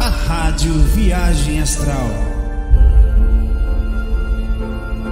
[0.00, 2.06] A Rádio Viagem Astral.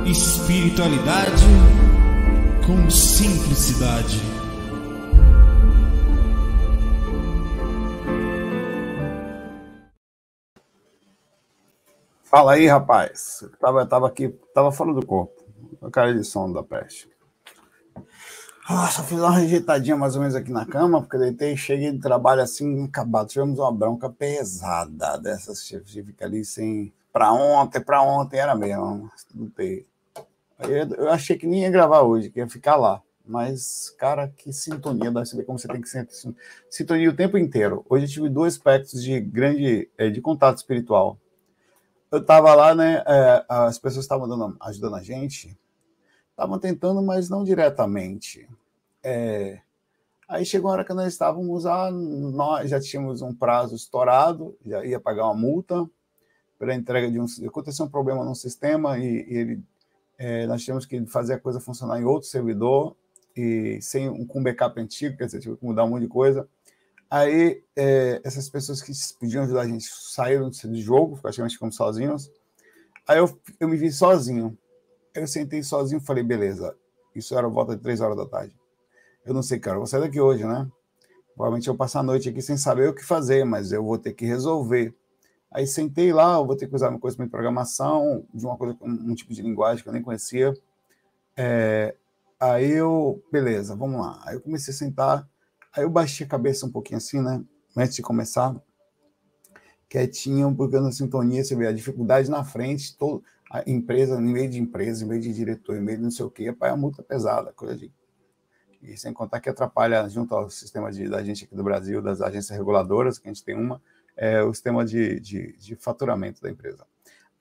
[0.06, 1.44] Espiritualidade
[2.64, 4.20] com simplicidade.
[12.22, 13.40] Fala aí, rapaz.
[13.42, 15.34] Eu tava, tava aqui, tava fora do corpo.
[15.82, 17.08] A cara de som da peste.
[18.70, 22.40] Nossa, fiz uma rejeitadinha mais ou menos aqui na cama, porque deitei, cheguei de trabalho
[22.40, 23.26] assim, acabado.
[23.26, 26.92] Tivemos uma bronca pesada dessas que fica ali sem.
[27.12, 29.10] Pra ontem, pra ontem era mesmo.
[30.56, 33.02] Aí eu achei que nem ia gravar hoje, que ia ficar lá.
[33.26, 36.32] Mas, cara, que sintonia, dá ver como você tem que sentir
[36.70, 37.84] sintonia o tempo inteiro.
[37.90, 41.18] Hoje eu tive dois aspectos de grande eh, de contato espiritual.
[42.12, 43.02] Eu tava lá, né?
[43.04, 45.58] É, as pessoas estavam ajudando a gente,
[46.30, 48.48] estavam tentando, mas não diretamente.
[49.02, 49.60] É,
[50.28, 54.84] aí chegou a hora que nós estávamos, a, nós já tínhamos um prazo estourado, já
[54.84, 55.88] ia pagar uma multa
[56.58, 57.26] pela entrega de um.
[57.46, 59.64] Aconteceu um problema no sistema e, e ele,
[60.18, 62.94] é, nós tínhamos que fazer a coisa funcionar em outro servidor
[63.34, 66.46] e sem um com backup antigo, quer dizer, tive que mudar um monte de coisa.
[67.10, 72.30] Aí é, essas pessoas que podiam ajudar a gente saíram do jogo, praticamente ficamos sozinhos.
[73.08, 74.56] Aí eu, eu me vi sozinho.
[75.14, 76.76] Eu sentei sozinho e falei, beleza,
[77.14, 78.54] isso era volta de três horas da tarde.
[79.24, 80.68] Eu não sei, cara, eu vou sair daqui hoje, né?
[81.34, 84.12] Provavelmente eu passar a noite aqui sem saber o que fazer, mas eu vou ter
[84.12, 84.94] que resolver.
[85.50, 88.76] Aí sentei lá, eu vou ter que usar uma coisa de programação, de uma coisa,
[88.82, 90.54] um, tipo de linguagem que eu nem conhecia.
[91.36, 91.94] É,
[92.38, 94.22] aí eu, beleza, vamos lá.
[94.24, 95.28] Aí eu comecei a sentar,
[95.74, 97.42] aí eu baixei a cabeça um pouquinho assim, né?
[97.76, 98.54] Antes de começar,
[99.88, 104.48] quietinho, buscando a sintonia, você vê a dificuldade na frente, todo, a empresa, no meio
[104.48, 106.76] de empresa, no meio de diretor, no meio de não sei o quê, pai, a
[106.76, 107.92] multa pesada, coisa de
[108.82, 112.20] e sem contar que atrapalha, junto ao sistema de, da gente aqui do Brasil, das
[112.20, 113.80] agências reguladoras, que a gente tem uma,
[114.16, 116.86] é o sistema de, de, de faturamento da empresa.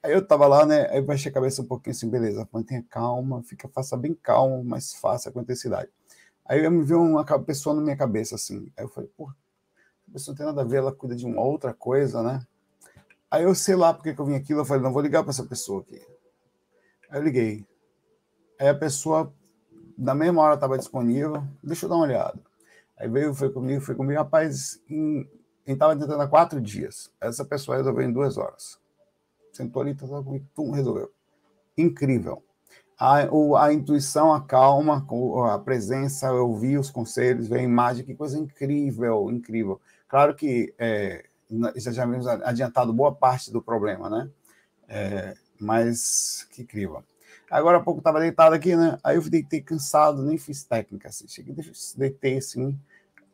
[0.02, 0.88] Aí eu tava lá, né?
[0.91, 4.94] Aí baixei a cabeça um pouquinho assim, beleza, mantenha calma, fica, faça bem calmo, mas
[4.94, 5.90] faça com intensidade.
[6.46, 8.72] Aí eu me vi uma pessoa na minha cabeça assim.
[8.78, 11.42] Aí eu falei, pô, a pessoa não tem nada a ver, ela cuida de uma
[11.42, 12.42] outra coisa, né?
[13.30, 15.31] Aí eu sei lá porque que eu vim aquilo, eu falei, não, vou ligar para
[15.31, 16.02] essa pessoa aqui.
[17.09, 17.68] Aí eu liguei.
[18.58, 19.34] Aí a pessoa
[20.00, 22.40] na mesma hora estava disponível, deixa eu dar uma olhada.
[22.98, 24.82] Aí veio, foi comigo, foi comigo, rapaz,
[25.68, 27.12] estava tentando há quatro dias.
[27.20, 28.80] Essa pessoa resolveu em duas horas.
[29.52, 31.12] Sentou ali, estava comigo, pum, resolveu.
[31.78, 32.42] Incrível.
[32.98, 35.06] A, o, a intuição, a calma,
[35.54, 39.80] a presença, eu ouvi os conselhos, veio a imagem, que coisa incrível, incrível.
[40.08, 41.26] Claro que é,
[41.76, 44.30] já já vimos adiantado boa parte do problema, né?
[44.88, 47.04] É, mas que incrível.
[47.50, 48.98] Agora há pouco estava deitado aqui, né?
[49.04, 51.28] Aí eu deitei cansado, nem fiz técnica, assim.
[51.28, 51.56] Cheguei,
[51.98, 52.80] deitei assim.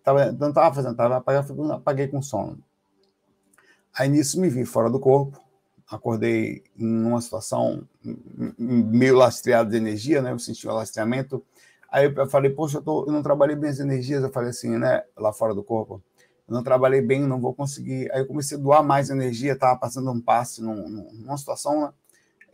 [0.03, 2.59] Tava, não estava fazendo, tava, apaguei, apaguei com sono.
[3.93, 5.41] Aí nisso me vi fora do corpo,
[5.89, 7.87] acordei em uma situação
[8.57, 10.31] meio lastreada de energia, né?
[10.31, 11.43] Eu senti um lastreamento.
[11.89, 14.23] Aí eu falei, poxa, eu, tô, eu não trabalhei bem as energias.
[14.23, 15.03] Eu falei assim, né?
[15.17, 16.01] Lá fora do corpo.
[16.47, 18.11] Eu não trabalhei bem, não vou conseguir.
[18.11, 21.93] Aí eu comecei a doar mais energia, estava passando um passe num, numa situação, né?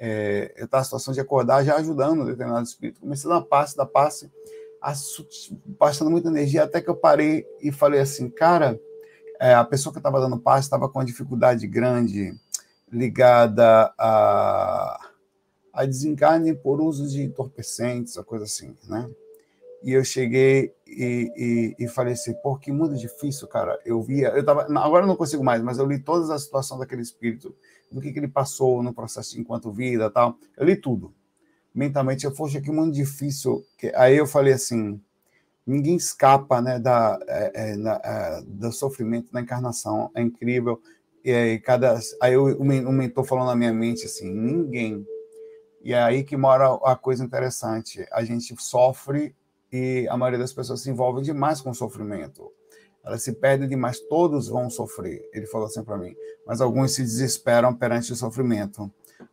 [0.03, 3.01] É, eu estava na situação de acordar já ajudando determinado espírito.
[3.01, 4.31] Comecei a dar passe, dar passe,
[5.77, 8.81] passando muita energia, até que eu parei e falei assim, cara,
[9.39, 12.33] é, a pessoa que estava dando passe estava com uma dificuldade grande
[12.91, 14.99] ligada a,
[15.71, 19.07] a desencarne por uso de entorpecentes, a coisa assim, né?
[19.83, 23.79] E eu cheguei e, e, e falei assim, pô, que mundo difícil, cara.
[23.85, 26.79] Eu via, eu tava, agora eu não consigo mais, mas eu li todas as situações
[26.79, 27.55] daquele espírito
[27.91, 30.37] do que, que ele passou no processo enquanto vida tal.
[30.57, 31.13] Eu li tudo.
[31.73, 33.63] Mentalmente, eu, poxa, que muito difícil.
[33.95, 34.99] Aí eu falei assim,
[35.65, 40.11] ninguém escapa né, da, é, é, é, do sofrimento da encarnação.
[40.15, 40.81] É incrível.
[41.23, 45.05] E aí, cada, aí eu, o mentor falou na minha mente assim, ninguém.
[45.83, 48.05] E é aí que mora a coisa interessante.
[48.11, 49.35] A gente sofre
[49.71, 52.51] e a maioria das pessoas se envolve demais com o sofrimento
[53.03, 55.27] elas se perdem demais, todos vão sofrer.
[55.33, 56.15] Ele falou assim para mim,
[56.45, 58.91] mas alguns se desesperam perante o sofrimento.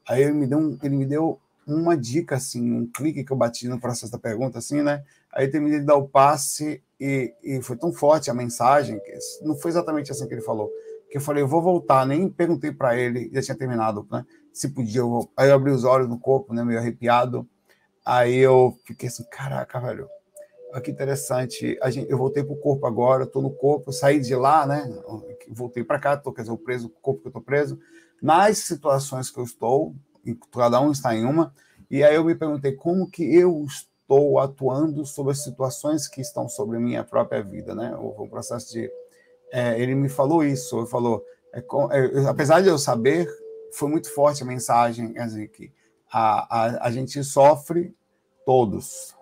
[0.08, 3.36] Aí ele me deu, um, ele me deu uma dica assim, um clique que eu
[3.36, 5.04] bati no processo da pergunta assim, né?
[5.32, 9.56] Aí terminei de dar o passe e, e foi tão forte a mensagem que não
[9.56, 10.70] foi exatamente assim que ele falou.
[11.10, 14.24] Que eu falei, eu vou voltar, nem perguntei para ele, já tinha terminado, né?
[14.52, 17.48] Se podia, eu aí eu abri os olhos no corpo, né, meio arrepiado.
[18.04, 20.08] Aí eu fiquei assim, caraca, velho
[20.70, 21.78] Olha que interessante.
[21.86, 24.86] Gente, eu voltei para o corpo agora, estou no corpo, saí de lá, né?
[25.48, 27.78] Voltei para cá, estou, quer dizer, preso, o corpo que eu estou preso.
[28.20, 29.94] Nas situações que eu estou,
[30.52, 31.54] cada um está em uma,
[31.90, 36.48] e aí eu me perguntei como que eu estou atuando sobre as situações que estão
[36.48, 37.96] sobre a minha própria vida, né?
[37.96, 38.90] Houve um processo de,
[39.50, 43.28] é, ele me falou isso, ele falou, é, é, apesar de eu saber,
[43.72, 45.72] foi muito forte a mensagem, assim, que
[46.10, 47.94] a, a, a gente sofre
[48.44, 49.14] todos,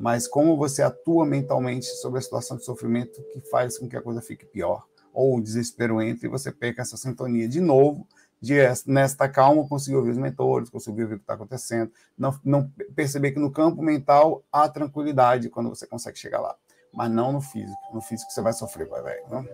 [0.00, 4.00] mas como você atua mentalmente sobre a situação de sofrimento que faz com que a
[4.00, 8.06] coisa fique pior, ou o desespero entre e você perca essa sintonia de novo,
[8.40, 8.56] de
[8.86, 13.32] nesta calma conseguir ouvir os mentores, conseguir ouvir o que está acontecendo, não, não perceber
[13.32, 16.56] que no campo mental há tranquilidade quando você consegue chegar lá,
[16.94, 17.78] mas não no físico.
[17.92, 19.02] No físico você vai sofrer, vai.
[19.02, 19.46] Né?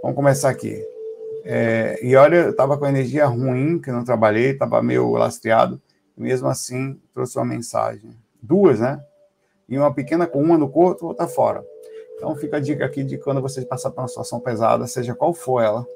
[0.00, 0.82] Vamos começar aqui.
[1.44, 5.82] É, e olha, eu estava com energia ruim, que não trabalhei, estava meio lastreado,
[6.16, 8.16] mesmo assim trouxe uma mensagem.
[8.40, 8.98] Duas, né?
[9.68, 11.64] E uma pequena com uma no corpo, outra fora.
[12.16, 15.32] Então fica a dica aqui de quando você passar por uma situação pesada, seja qual
[15.32, 15.86] for ela,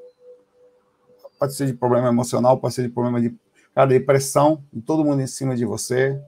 [1.39, 3.33] pode ser de problema emocional, pode ser de problema de
[3.73, 6.19] cara, depressão, de todo mundo em cima de você,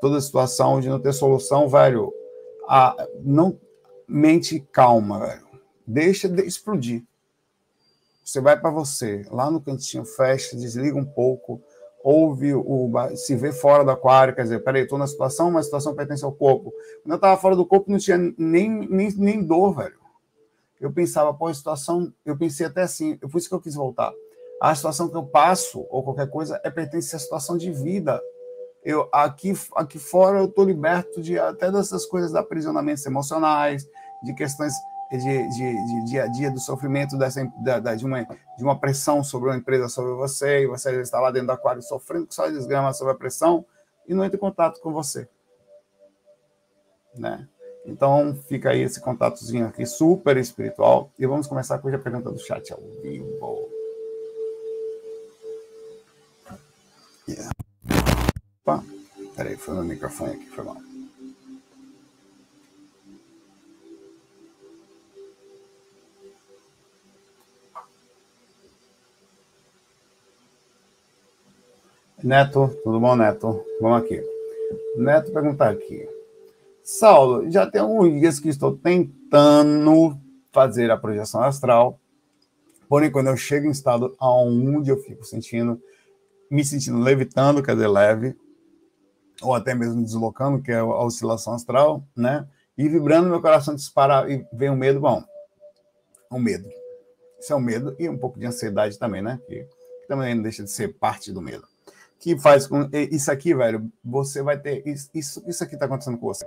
[0.00, 2.12] toda situação de não ter solução, velho,
[2.66, 3.58] a, não
[4.08, 5.46] mente calma, velho.
[5.86, 7.04] Deixa de explodir.
[8.24, 11.62] Você vai para você, lá no cantinho, fecha, desliga um pouco,
[12.04, 15.64] ouve o se vê fora do aquário, quer dizer, peraí, estou na situação, mas a
[15.64, 16.72] situação pertence ao corpo.
[17.02, 19.98] Quando eu estava fora do corpo, não tinha nem, nem, nem dor, velho.
[20.80, 24.12] Eu pensava, pô, a situação, eu pensei até assim, por isso que eu quis voltar
[24.60, 28.20] a situação que eu passo ou qualquer coisa é pertence à situação de vida.
[28.82, 33.86] Eu aqui aqui fora eu estou liberto de até dessas coisas de aprisionamentos emocionais,
[34.22, 34.72] de questões
[35.16, 39.22] de, de, de, dia a dia do sofrimento dessa da, de uma de uma pressão
[39.22, 42.92] sobre uma empresa sobre você e você está lá dentro do aquário sofrendo só desgrama
[42.92, 43.64] sobre a pressão
[44.06, 45.28] e não entra em contato com você,
[47.16, 47.48] né?
[47.86, 52.38] Então fica aí esse contatozinho aqui super espiritual e vamos começar com a pergunta do
[52.38, 53.70] chat ao vivo.
[57.28, 57.50] Yeah.
[59.36, 60.93] Peraí, foi meu microfone aqui, foi mal.
[72.24, 73.62] Neto, tudo bom, Neto?
[73.82, 74.18] Vamos aqui.
[74.96, 76.08] Neto perguntar aqui.
[76.82, 80.18] Saulo, já tem alguns dias que estou tentando
[80.50, 82.00] fazer a projeção astral,
[82.88, 85.78] porém, quando eu chego em estado aonde eu fico sentindo
[86.50, 88.34] me sentindo levitando, quer dizer, leve,
[89.42, 92.48] ou até mesmo deslocando, que é a oscilação astral, né?
[92.78, 94.98] E vibrando, meu coração dispara e vem o medo.
[94.98, 95.22] Bom,
[96.30, 96.70] o medo.
[97.38, 99.38] Isso é o medo e um pouco de ansiedade também, né?
[99.46, 99.68] Que
[100.08, 101.73] também não deixa de ser parte do medo.
[102.24, 102.88] Que faz com.
[103.10, 104.82] Isso aqui, velho, você vai ter.
[105.14, 106.46] Isso, isso aqui está acontecendo com você.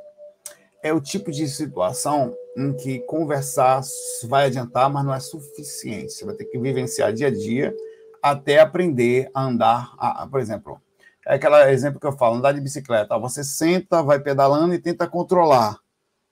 [0.81, 3.81] É o tipo de situação em que conversar
[4.23, 6.13] vai adiantar, mas não é suficiente.
[6.13, 7.75] Você vai ter que vivenciar dia a dia
[8.23, 10.81] até aprender a andar, a, a, por exemplo,
[11.27, 13.15] é aquele exemplo que eu falo, andar de bicicleta.
[13.19, 15.77] Você senta, vai pedalando e tenta controlar.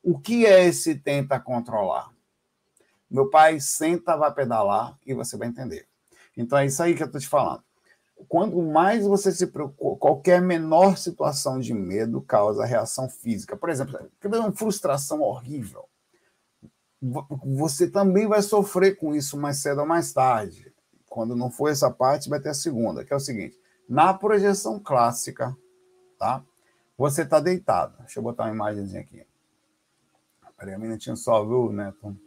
[0.01, 2.09] O que é esse tenta controlar?
[3.07, 5.85] Meu pai senta, vai pedalar e você vai entender.
[6.35, 7.63] Então é isso aí que eu estou te falando.
[8.27, 13.57] Quanto mais você se preocupa, qualquer menor situação de medo causa reação física.
[13.57, 15.85] Por exemplo, uma frustração horrível.
[17.01, 20.73] Você também vai sofrer com isso mais cedo ou mais tarde.
[21.07, 24.79] Quando não for essa parte, vai ter a segunda, que é o seguinte: na projeção
[24.79, 25.55] clássica,
[26.17, 26.43] tá?
[26.97, 27.97] Você está deitado.
[27.99, 29.25] Deixa eu botar uma imagem aqui.
[30.57, 32.17] Peraí um minutinho só, viu, Neto?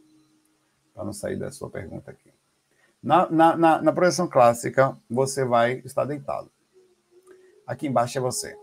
[0.94, 2.30] Para não sair da sua pergunta aqui.
[3.02, 6.50] Na, na, na, na projeção clássica, você vai estar deitado.
[7.66, 8.56] Aqui embaixo é você.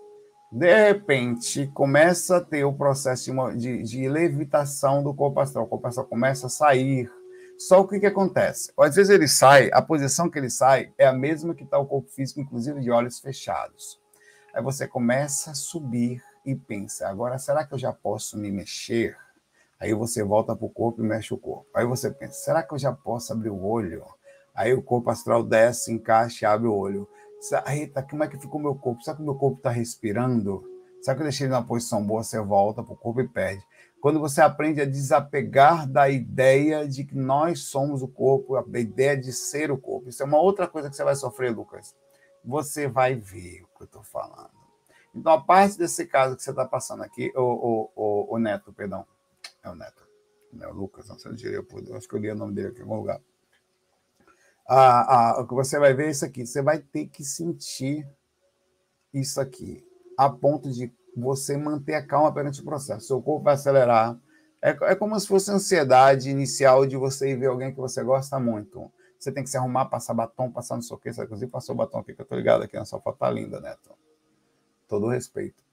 [0.51, 5.65] De repente, começa a ter o processo de, de, de levitação do corpo astral.
[5.65, 7.10] O corpo astral começa a sair
[7.58, 8.72] só o que, que acontece?
[8.77, 11.86] Às vezes ele sai, a posição que ele sai é a mesma que está o
[11.86, 14.00] corpo físico, inclusive de olhos fechados.
[14.54, 19.18] Aí você começa a subir e pensa: agora será que eu já posso me mexer?
[19.80, 21.68] Aí você volta para o corpo e mexe o corpo.
[21.74, 24.06] Aí você pensa: será que eu já posso abrir o olho?
[24.56, 27.08] Aí o corpo astral desce, encaixa abre o olho.
[27.68, 29.04] Eita, como é que ficou meu corpo?
[29.04, 30.64] Será que o meu corpo está respirando?
[31.02, 32.24] Será que eu deixei ele numa posição boa?
[32.24, 33.64] Você volta para o corpo e perde
[34.06, 39.18] quando você aprende a desapegar da ideia de que nós somos o corpo, a ideia
[39.18, 40.10] de ser o corpo.
[40.10, 41.96] Isso é uma outra coisa que você vai sofrer, Lucas.
[42.44, 44.52] Você vai ver o que eu estou falando.
[45.16, 48.72] Então, a parte desse caso que você está passando aqui, o, o, o, o, Neto,
[48.72, 49.08] perdão,
[49.64, 50.08] é o Neto,
[50.54, 51.66] não é o Lucas, não sei onde eu
[51.98, 53.20] acho que eu li o nome dele aqui em algum lugar.
[54.67, 56.45] O que você vai ver é isso aqui.
[56.45, 58.07] Você vai ter que sentir
[59.13, 59.86] isso aqui,
[60.17, 63.07] a ponto de você manter a calma perante o processo.
[63.07, 64.19] Seu corpo vai acelerar.
[64.62, 68.03] É, é como se fosse a ansiedade inicial de você ir ver alguém que você
[68.03, 68.91] gosta muito.
[69.19, 71.13] Você tem que se arrumar, passar batom, passar no seu quê.
[71.13, 73.29] Você, inclusive, passou o batom aqui, que eu tô ligado aqui na sua foto, tá
[73.29, 73.91] linda, Neto.
[74.88, 75.63] Todo respeito.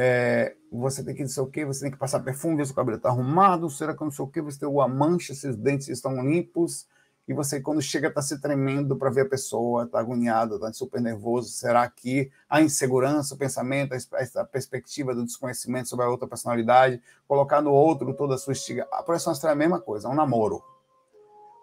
[0.00, 2.72] é, você tem que não sei o quê, você tem que passar perfume, ver se
[2.72, 5.48] o cabelo está arrumado, será que não sei o quê, você tem uma mancha, se
[5.48, 6.86] os dentes estão limpos,
[7.28, 10.98] e você, quando chega, está se tremendo para ver a pessoa, está agoniado, está super
[10.98, 11.50] nervoso.
[11.50, 17.60] Será que a insegurança, o pensamento, a perspectiva do desconhecimento sobre a outra personalidade, colocar
[17.60, 18.88] no outro toda a sua estiga.
[18.90, 20.64] A projeção astral é a mesma coisa, é um namoro.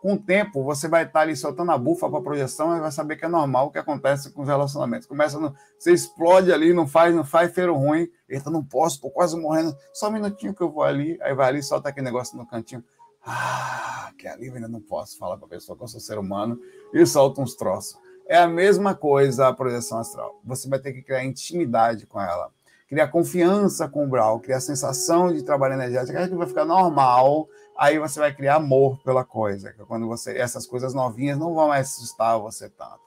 [0.04, 2.92] Com o tempo, você vai estar ali soltando a bufa para a projeção e vai
[2.92, 5.08] saber que é normal o que acontece com os relacionamentos.
[5.08, 8.08] Começa, no, você explode ali, não faz, não faz feiro ruim.
[8.30, 9.76] Eita, não posso, estou quase morrendo.
[9.92, 12.84] Só um minutinho que eu vou ali, aí vai ali, solta aquele negócio no cantinho.
[13.26, 16.60] Ah, que alívio, ainda não posso falar para a pessoa que eu sou ser humano
[16.94, 17.98] e solta uns troços.
[18.28, 20.40] É a mesma coisa a projeção astral.
[20.44, 22.52] Você vai ter que criar intimidade com ela,
[22.88, 28.00] criar confiança com o Brau, criar sensação de trabalho energético, aí vai ficar normal, aí
[28.00, 31.68] você vai criar amor pela coisa, que é quando você essas coisas novinhas não vão
[31.68, 33.06] mais assustar você tanto.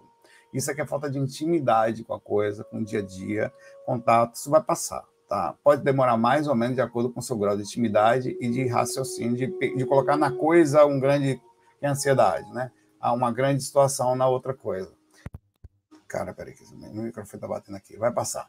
[0.53, 3.53] Isso aqui é falta de intimidade com a coisa, com o dia a dia,
[3.85, 5.05] contato, isso vai passar.
[5.29, 5.55] Tá?
[5.63, 8.67] Pode demorar mais ou menos de acordo com o seu grau de intimidade e de
[8.67, 11.39] raciocínio, de, de colocar na coisa um grande
[11.85, 12.73] ansiedade, né?
[12.99, 14.91] Há uma grande situação na outra coisa.
[16.09, 17.97] Cara, peraí, que o microfone tá batendo aqui.
[17.99, 18.49] Vai passar.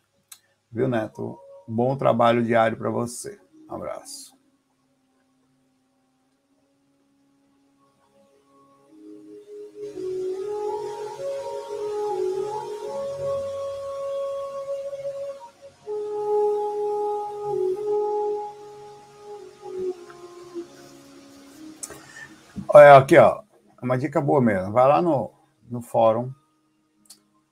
[0.71, 1.37] Viu, Neto?
[1.67, 3.37] Bom trabalho diário para você.
[3.69, 4.38] Um abraço.
[22.71, 23.41] Olha, aqui, ó,
[23.81, 24.71] uma dica boa mesmo.
[24.71, 25.31] Vai lá no,
[25.67, 26.31] no fórum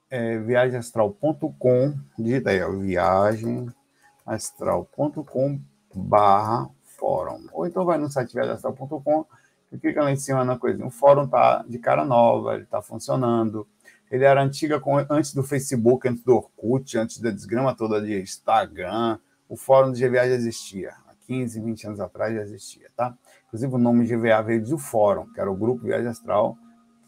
[0.08, 5.60] é, viagemastral.com, digita aí, ó, viagemastral.com
[5.92, 7.48] barra fórum.
[7.52, 9.26] Ou então vai no site viagemastral.com
[9.72, 10.86] e clica lá em cima na coisa.
[10.86, 13.66] O fórum tá de cara nova, ele tá funcionando.
[14.12, 18.20] Ele era antiga com, antes do Facebook, antes do Orkut, antes da desgrama toda de
[18.20, 19.18] Instagram.
[19.48, 20.92] O fórum de Viagem existia.
[21.08, 23.18] Há 15, 20 anos atrás já existia, tá?
[23.48, 26.56] Inclusive, o nome GVA veio do Fórum, que era o Grupo Viagem Astral,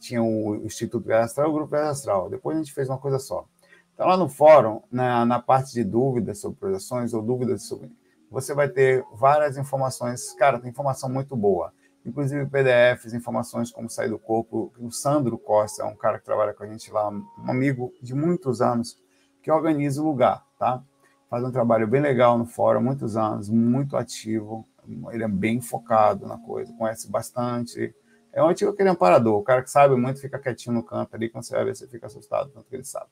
[0.00, 2.30] tinha o Instituto Viagem Astral e o Grupo Viagem Astral.
[2.30, 3.44] Depois a gente fez uma coisa só.
[3.92, 7.92] Então, lá no fórum, na, na parte de dúvidas sobre projeções ou dúvidas sobre.
[8.30, 10.32] Você vai ter várias informações.
[10.32, 11.72] Cara, tem informação muito boa.
[12.06, 14.72] Inclusive PDFs, informações como sair do corpo.
[14.78, 18.14] O Sandro Costa é um cara que trabalha com a gente lá, um amigo de
[18.14, 18.98] muitos anos,
[19.42, 20.82] que organiza o lugar, tá?
[21.28, 24.66] Faz um trabalho bem legal no fórum, muitos anos, muito ativo
[25.12, 27.94] ele é bem focado na coisa, conhece bastante.
[28.32, 31.28] É um antigo aquele amparador, o cara que sabe muito fica quietinho no canto ali,
[31.28, 33.08] quando você ver, você fica assustado, tanto que ele sabe.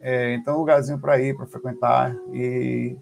[0.00, 2.96] É, então, lugarzinho para ir, para frequentar e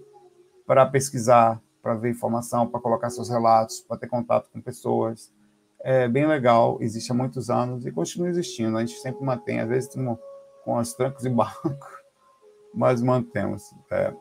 [0.67, 5.33] para pesquisar, para ver informação, para colocar seus relatos, para ter contato com pessoas.
[5.81, 8.79] É bem legal, existe há muitos anos e continua existindo.
[8.79, 10.19] A gente sempre mantém, às vezes com,
[10.65, 11.89] com os trancos e barrancos,
[12.73, 13.63] mas mantemos.
[13.91, 14.15] É.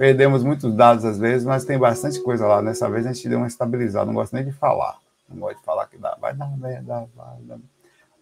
[0.00, 2.62] Perdemos muitos dados às vezes, mas tem bastante coisa lá.
[2.62, 4.06] Dessa vez a gente deu uma estabilizada.
[4.06, 4.98] Não gosto nem de falar.
[5.28, 6.16] Não gosto de falar que dá.
[6.18, 7.58] Vai dar merda, vai dar.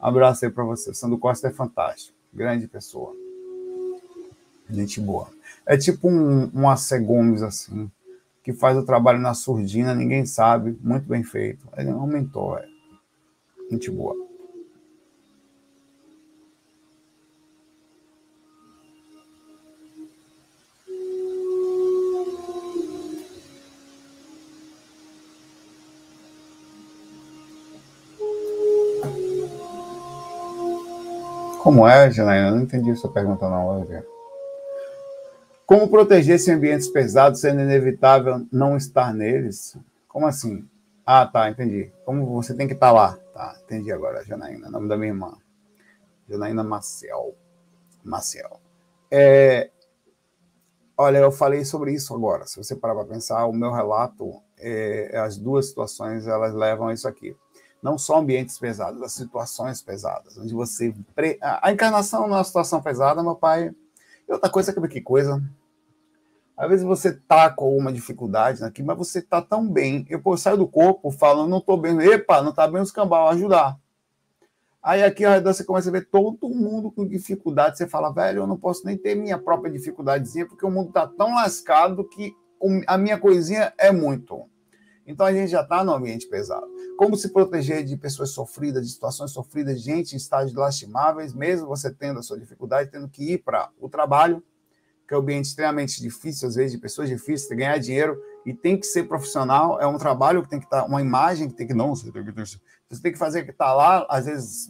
[0.01, 0.93] Abraço aí para você.
[0.93, 2.19] Sandro Costa é fantástico.
[2.35, 3.15] Grande pessoa.
[4.69, 5.29] Gente boa.
[5.65, 7.89] É tipo um, um AC Gomes, assim,
[8.43, 10.77] que faz o trabalho na surdina, ninguém sabe.
[10.83, 11.65] Muito bem feito.
[11.77, 12.67] Ele aumentou, é.
[13.71, 14.17] Gente boa.
[31.69, 32.51] Como é, Janaína?
[32.51, 33.87] Não entendi sua pergunta, não.
[35.67, 39.77] Como proteger-se em ambientes pesados, sendo inevitável não estar neles?
[40.09, 40.67] Como assim?
[41.05, 41.93] Ah, tá, entendi.
[42.07, 43.19] Como você tem que estar lá?
[43.35, 44.71] Tá, entendi agora, Janaína.
[44.71, 45.37] Nome da minha irmã.
[46.27, 47.35] Janaína Maciel.
[48.03, 48.59] Maciel.
[49.11, 49.69] É,
[50.97, 52.47] olha, eu falei sobre isso agora.
[52.47, 56.95] Se você parar para pensar, o meu relato, é, as duas situações, elas levam a
[56.95, 57.37] isso aqui
[57.83, 60.95] não só ambientes pesados, as situações pesadas, onde você.
[61.15, 61.39] Pre...
[61.41, 63.75] A encarnação numa situação pesada, meu pai.
[64.29, 65.43] E outra coisa, que coisa?
[66.57, 70.05] Às vezes você tá com alguma dificuldade aqui, mas você tá tão bem.
[70.11, 71.97] Eu pô, saio do corpo, falo, não tô bem.
[72.03, 73.79] Epa, não tá bem os cambal, ajudar.
[74.83, 77.79] Aí aqui ao redor você começa a ver todo mundo com dificuldade.
[77.79, 81.07] Você fala, velho, eu não posso nem ter minha própria dificuldadezinha, porque o mundo tá
[81.07, 82.35] tão lascado que
[82.89, 84.49] a minha coisinha é muito.
[85.09, 86.67] Então a gente já está no ambiente pesado.
[86.99, 91.91] Como se proteger de pessoas sofridas, de situações sofridas, gente em estágios lastimáveis, mesmo você
[91.91, 94.45] tendo a sua dificuldade, tendo que ir para o trabalho,
[95.09, 98.53] que é um ambiente extremamente difícil, às vezes, de pessoas difíceis, de ganhar dinheiro, e
[98.53, 101.55] tem que ser profissional, é um trabalho que tem que estar, tá, uma imagem que
[101.55, 104.69] tem que não, você tem que, você tem que fazer que está lá, às vezes,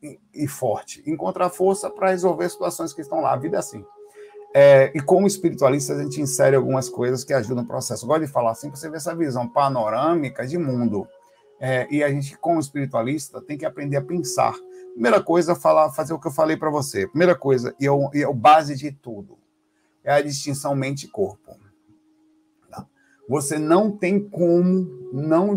[0.00, 3.84] e, e forte, encontrar força para resolver situações que estão lá, a vida é assim.
[4.58, 8.06] É, e como espiritualista, a gente insere algumas coisas que ajudam o processo.
[8.06, 11.06] Eu gosto de falar assim, você ver essa visão panorâmica de mundo.
[11.60, 14.54] É, e a gente, como espiritualista, tem que aprender a pensar.
[14.94, 17.06] Primeira coisa, falar, fazer o que eu falei para você.
[17.06, 19.36] Primeira coisa, e é, e é o base de tudo,
[20.02, 21.54] é a distinção mente e corpo.
[22.70, 22.86] Tá?
[23.28, 25.54] Você não tem como não,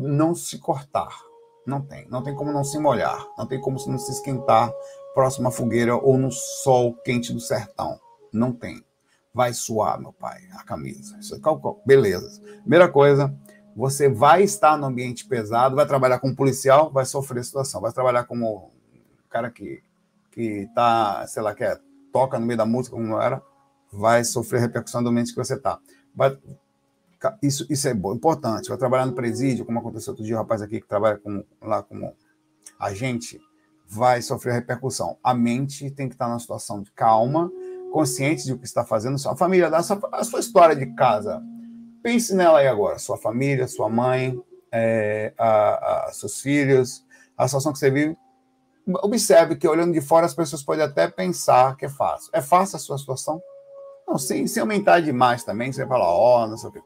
[0.00, 1.16] não se cortar.
[1.64, 2.08] Não tem.
[2.08, 3.24] Não tem como não se molhar.
[3.38, 4.72] Não tem como não se esquentar
[5.14, 7.96] próximo à fogueira ou no sol quente do sertão.
[8.32, 8.84] Não tem.
[9.32, 11.16] Vai suar, meu pai, a camisa.
[11.16, 12.40] É Beleza.
[12.60, 13.34] Primeira coisa,
[13.76, 17.80] você vai estar no ambiente pesado, vai trabalhar como policial, vai sofrer situação.
[17.80, 18.72] Vai trabalhar como
[19.28, 19.82] cara que
[20.30, 21.78] que tá, sei lá, que é,
[22.12, 23.42] toca no meio da música como era,
[23.92, 25.78] vai sofrer repercussão do ambiente que você está.
[26.14, 26.38] Vai,
[27.42, 28.68] isso, isso é importante.
[28.68, 31.82] Vai trabalhar no presídio, como aconteceu outro dia, o rapaz aqui que trabalha com, lá
[31.82, 32.14] como
[32.78, 33.40] agente,
[33.86, 35.18] vai sofrer repercussão.
[35.22, 37.50] A mente tem que estar numa situação de calma,
[37.90, 39.18] consciente de o que está fazendo.
[39.18, 41.42] Sua família, a sua, a sua história de casa.
[42.02, 42.98] Pense nela aí agora.
[42.98, 44.38] Sua família, sua mãe,
[44.72, 47.04] é, a, a, seus filhos,
[47.36, 48.16] a situação que você vive.
[49.02, 52.30] Observe que olhando de fora as pessoas podem até pensar que é fácil.
[52.32, 53.40] É fácil a sua situação?
[54.08, 56.80] Não, sem, sem aumentar demais também, você vai falar, ó, oh, não sei o quê.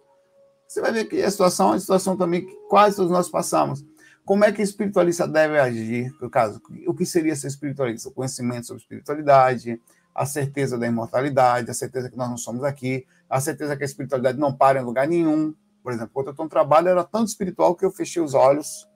[0.69, 3.85] Você vai ver que a situação é uma situação também que quase todos nós passamos.
[4.25, 6.11] Como é que o espiritualista deve agir?
[6.21, 8.09] No caso, o que seria ser espiritualista?
[8.09, 9.81] O conhecimento sobre espiritualidade,
[10.15, 13.87] a certeza da imortalidade, a certeza que nós não somos aqui, a certeza que a
[13.87, 15.55] espiritualidade não para em lugar nenhum.
[15.83, 18.89] Por exemplo, quando eu estou no trabalho, era tanto espiritual que eu fechei os olhos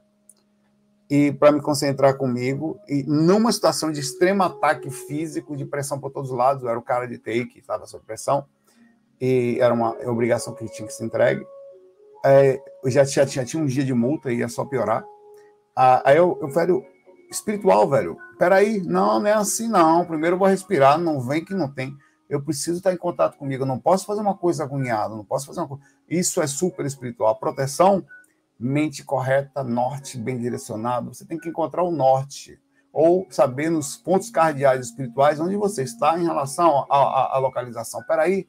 [1.10, 6.10] e para me concentrar comigo e numa situação de extremo ataque físico, de pressão por
[6.10, 8.46] todos os lados, eu era o cara de TI que estava sob pressão
[9.20, 11.44] e era uma obrigação que tinha que ser entregue.
[12.24, 15.04] É, eu já, já, já tinha um dia de multa e ia só piorar.
[15.74, 16.84] Ah, aí eu, eu, velho,
[17.30, 20.04] espiritual, velho, peraí, não, não é assim não.
[20.04, 21.96] Primeiro eu vou respirar, não vem que não tem.
[22.28, 25.46] Eu preciso estar em contato comigo, eu não posso fazer uma coisa agoniada, não posso
[25.46, 25.82] fazer uma coisa.
[26.08, 27.38] Isso é super espiritual.
[27.38, 28.04] Proteção,
[28.58, 31.14] mente correta, norte bem direcionado.
[31.14, 32.60] Você tem que encontrar o norte,
[32.92, 38.02] ou saber nos pontos cardeais espirituais onde você está em relação à localização.
[38.04, 38.48] Peraí,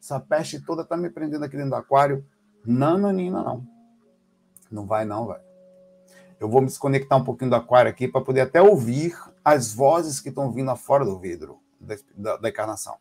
[0.00, 2.24] essa peste toda está me prendendo aqui dentro do aquário.
[2.64, 3.66] Não, Nina, não.
[4.70, 5.47] Não vai, não, velho.
[6.40, 10.20] Eu vou me desconectar um pouquinho do aquário aqui para poder até ouvir as vozes
[10.20, 11.58] que estão vindo fora do vidro
[12.14, 12.96] da, da, encarnação.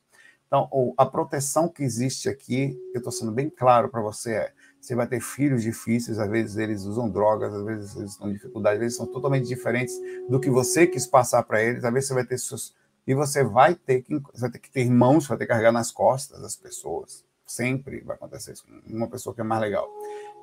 [0.48, 4.96] Então, a proteção que existe aqui, eu estou sendo bem claro para você, é: você
[4.96, 8.76] vai ter filhos difíceis, às vezes eles usam drogas, às vezes eles estão em dificuldade,
[8.76, 9.96] às vezes são totalmente diferentes
[10.30, 12.74] do que você quis passar para eles, às vezes você vai ter seus.
[13.06, 15.92] E você vai ter que, vai ter que ter irmãos, vai ter que carregar nas
[15.92, 17.26] costas das pessoas.
[17.46, 19.90] Sempre vai acontecer isso uma pessoa que é mais legal.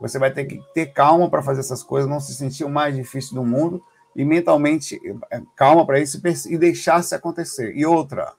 [0.01, 2.95] Você vai ter que ter calma para fazer essas coisas, não se sentir o mais
[2.95, 3.83] difícil do mundo
[4.15, 7.75] e mentalmente é, calma para isso e deixar se acontecer.
[7.77, 8.33] E outra,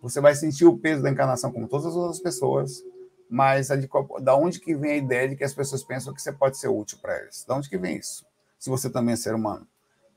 [0.00, 2.82] você vai sentir o peso da encarnação como todas as outras pessoas,
[3.28, 3.88] mas de,
[4.20, 6.68] da onde que vem a ideia de que as pessoas pensam que você pode ser
[6.68, 7.44] útil para eles?
[7.46, 8.26] Da onde que vem isso?
[8.58, 9.66] Se você também é ser humano.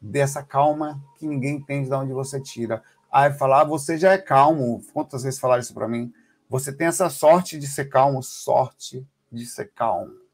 [0.02, 2.84] Dessa calma que ninguém entende de onde você tira.
[3.12, 4.84] Aí falar, ah, você já é calmo.
[4.94, 6.14] Quantas vezes falaram isso para mim?
[6.50, 10.25] Você tem essa sorte de ser calmo, sorte de ser calmo.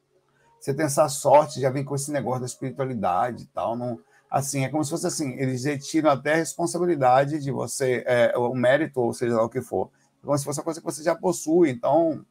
[0.61, 3.75] Você tem essa sorte, já vem com esse negócio da espiritualidade e tal.
[3.75, 8.37] Não, assim, é como se fosse assim, eles retiram até a responsabilidade de você, é,
[8.37, 9.89] o mérito, ou seja lá o que for.
[10.21, 12.23] É como se fosse uma coisa que você já possui, então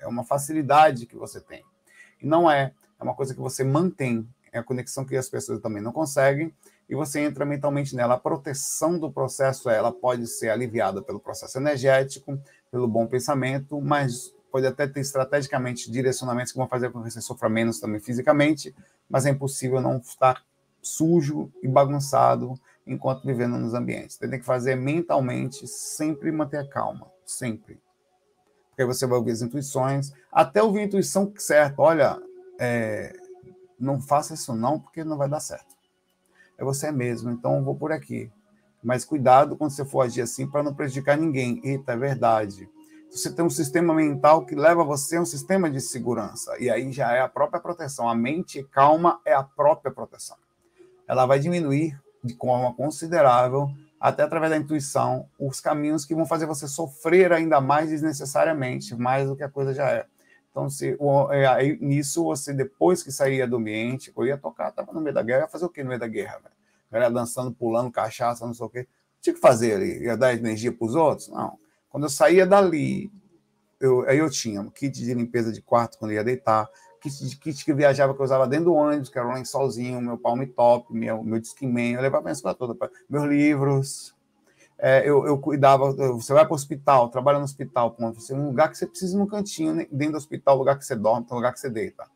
[0.00, 1.62] é uma facilidade que você tem.
[2.18, 5.60] E não é, é uma coisa que você mantém, é a conexão que as pessoas
[5.60, 6.50] também não conseguem,
[6.88, 8.14] e você entra mentalmente nela.
[8.14, 14.33] A proteção do processo, ela pode ser aliviada pelo processo energético, pelo bom pensamento, mas
[14.54, 18.72] pode até ter estrategicamente direcionamentos que vão fazer com que você sofra menos também fisicamente,
[19.10, 20.44] mas é impossível não estar
[20.80, 22.54] sujo e bagunçado
[22.86, 24.14] enquanto vivendo nos ambientes.
[24.14, 27.80] Você tem que fazer mentalmente, sempre manter a calma, sempre.
[28.68, 31.82] Porque você vai ouvir as intuições, até ouvir a intuição certa.
[31.82, 32.22] Olha,
[32.56, 33.12] é,
[33.76, 35.74] não faça isso não, porque não vai dar certo.
[36.56, 38.30] É você mesmo, então vou por aqui.
[38.84, 41.60] Mas cuidado quando você for agir assim para não prejudicar ninguém.
[41.64, 42.68] Eita, é verdade.
[43.10, 46.56] Você tem um sistema mental que leva você a um sistema de segurança.
[46.58, 48.08] E aí já é a própria proteção.
[48.08, 50.36] A mente calma é a própria proteção.
[51.06, 56.46] Ela vai diminuir de forma considerável, até através da intuição, os caminhos que vão fazer
[56.46, 60.06] você sofrer ainda mais desnecessariamente, mais do que a coisa já é.
[60.50, 60.96] Então, se,
[61.30, 65.14] é, aí, nisso, você, depois que saía do ambiente, eu ia tocar, estava no meio
[65.14, 66.38] da guerra, ia fazer o quê no meio da guerra?
[66.38, 66.54] Velho?
[66.94, 68.86] galera dançando, pulando, cachaça, não sei o quê.
[69.20, 71.28] Tinha que fazer ali, ia dar energia para os outros?
[71.28, 71.58] Não.
[71.94, 73.08] Quando eu saía dali,
[73.80, 76.68] eu, aí eu tinha um kit de limpeza de quarto quando ia deitar,
[77.00, 80.02] kit, de, kit que viajava que eu usava dentro do ônibus, que era um lençolzinho,
[80.02, 82.76] meu palme top, meu, meu disquimen, eu levava minhas coisas todas,
[83.08, 84.12] meus livros.
[84.76, 88.20] É, eu, eu, cuidava, você vai para o hospital, trabalha no hospital, ponto.
[88.20, 89.86] Você, um lugar que você precisa no cantinho, né?
[89.88, 92.10] dentro do hospital, lugar que você dorme, um lugar que você deita.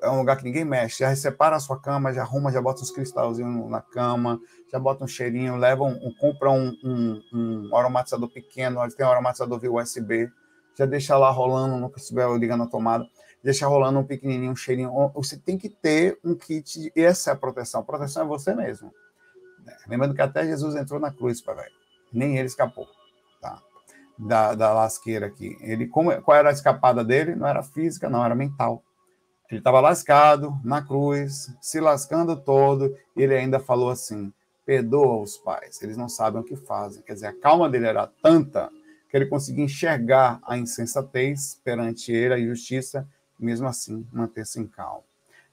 [0.00, 0.98] É um lugar que ninguém mexe.
[0.98, 4.38] Já separa a sua cama, já arruma, já bota uns cristalzinhos na cama,
[4.70, 9.58] já bota um cheirinho, leva um, compra um, um, um aromatizador pequeno, tem um aromatizador
[9.58, 10.30] via USB,
[10.78, 13.08] já deixa lá rolando, nunca estiver ligando a tomada,
[13.42, 14.92] deixa rolando um pequenininho, um cheirinho.
[15.14, 17.80] Você tem que ter um kit, e essa é a proteção.
[17.80, 18.92] A proteção é você mesmo.
[19.88, 21.56] Lembrando que até Jesus entrou na cruz, pai,
[22.12, 22.86] nem ele escapou,
[23.40, 23.60] tá?
[24.18, 25.56] Da, da lasqueira aqui.
[25.60, 27.34] Ele, como, qual era a escapada dele?
[27.34, 28.82] Não era física, não, era mental.
[29.50, 34.32] Ele estava lascado na cruz, se lascando todo, e ele ainda falou assim:
[34.64, 37.02] perdoa os pais, eles não sabem o que fazem.
[37.02, 38.68] Quer dizer, a calma dele era tanta
[39.08, 43.06] que ele conseguia enxergar a insensatez perante ele, a injustiça,
[43.38, 45.04] e mesmo assim manter-se em calma.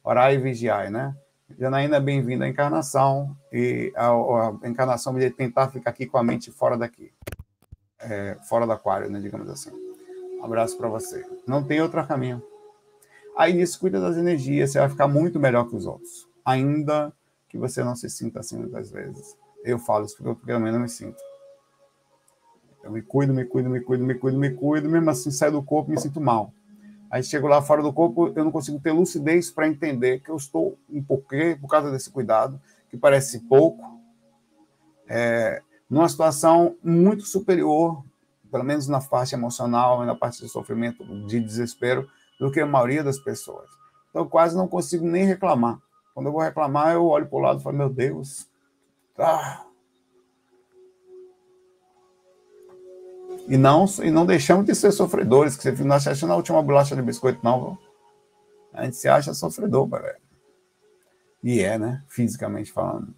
[0.03, 1.15] Orar e vigiar, né?
[1.59, 6.49] Janaína, bem-vinda à encarnação, e a, a encarnação de tentar ficar aqui com a mente
[6.49, 7.11] fora daqui,
[7.99, 9.71] é, fora do aquário, né, digamos assim.
[10.39, 11.23] Um abraço para você.
[11.47, 12.41] Não tem outro caminho.
[13.37, 16.27] Aí nisso, cuida das energias, você vai ficar muito melhor que os outros.
[16.45, 17.11] Ainda
[17.49, 19.37] que você não se sinta assim muitas vezes.
[19.63, 21.21] Eu falo isso porque eu menos não me sinto.
[22.83, 25.63] Eu me cuido, me cuido, me cuido, me cuido, me cuido, mesmo assim saio do
[25.63, 26.53] corpo e me sinto mal.
[27.09, 30.35] Aí chego lá fora do corpo, eu não consigo ter lucidez para entender que eu
[30.35, 34.01] estou em porquê, por causa desse cuidado, que parece pouco,
[35.07, 38.03] é, numa situação muito superior,
[38.51, 42.09] pelo menos na parte emocional na parte de sofrimento, de desespero,
[42.43, 43.69] do que a maioria das pessoas.
[44.09, 45.79] Então, quase não consigo nem reclamar.
[46.13, 48.49] Quando eu vou reclamar, eu olho para o lado e falo, meu Deus,
[49.17, 49.65] ah.
[53.47, 56.61] E não, e não deixamos de ser sofredores, que você não acha achando a última
[56.61, 57.77] bolacha de biscoito, não.
[58.73, 60.17] A gente se acha sofredor, velho.
[61.41, 62.03] E é, né?
[62.09, 63.15] Fisicamente falando.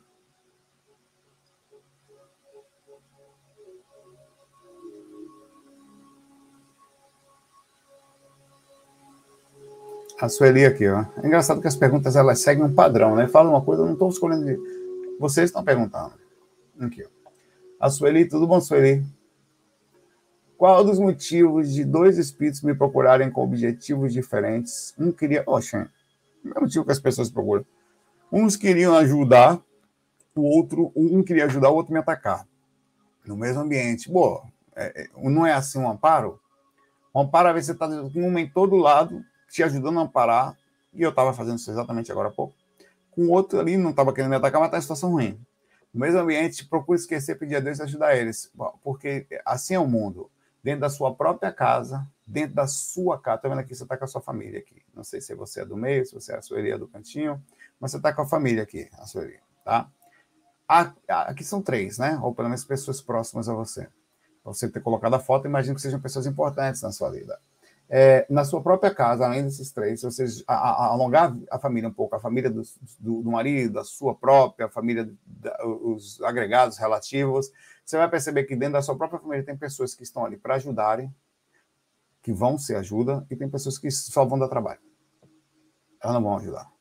[10.20, 11.06] A Sueli aqui, ó.
[11.22, 13.28] É engraçado que as perguntas elas seguem um padrão, né?
[13.28, 14.46] Fala uma coisa, eu não estou escolhendo.
[15.20, 16.14] Vocês estão perguntando.
[16.80, 17.30] Aqui, ó.
[17.80, 19.04] A Sueli, tudo bom, Sueli?
[20.58, 24.94] Qual dos motivos de dois espíritos me procurarem com objetivos diferentes?
[24.98, 25.44] Um queria.
[25.46, 25.90] Oxe, o
[26.44, 27.66] mesmo motivo que as pessoas procuram.
[28.32, 29.60] Uns queriam ajudar,
[30.34, 30.94] o outro.
[30.96, 32.48] Um queria ajudar, o outro me atacar.
[33.26, 34.10] No mesmo ambiente.
[34.10, 36.40] Boa, é, é não é assim um amparo?
[37.14, 40.58] Um amparo, às vezes, você está com um em todo lado, te ajudando a amparar,
[40.94, 42.56] e eu estava fazendo isso exatamente agora há pouco,
[43.12, 45.40] com outro ali, não estava querendo me atacar, mas está em situação ruim.
[45.94, 48.52] No mesmo ambiente, procure esquecer, pedir a Deus e ajudar eles,
[48.84, 50.30] porque assim é o mundo.
[50.62, 53.38] Dentro da sua própria casa, dentro da sua casa.
[53.38, 53.76] Está vendo aqui?
[53.76, 54.82] Você está com a sua família aqui.
[54.94, 57.42] Não sei se você é do meio, se você é a Sueli do cantinho,
[57.80, 59.88] mas você está com a família aqui, a Sueli, tá?
[61.08, 62.20] Aqui são três, né?
[62.22, 63.88] Ou pelo menos pessoas próximas a você.
[64.44, 67.40] Você ter colocado a foto, imagino que sejam pessoas importantes na sua vida
[67.90, 71.90] é, na sua própria casa, além desses três, se você a, a, alongar a família
[71.90, 72.62] um pouco, a família do,
[73.00, 77.52] do, do marido, a sua própria, a família, da, os agregados relativos,
[77.86, 80.56] você vai perceber que dentro da sua própria família tem pessoas que estão ali para
[80.56, 81.14] ajudarem,
[82.24, 84.80] que vão ser ajuda, e tem pessoas que só vão dar trabalho.
[86.02, 86.72] Elas não vão ajudar.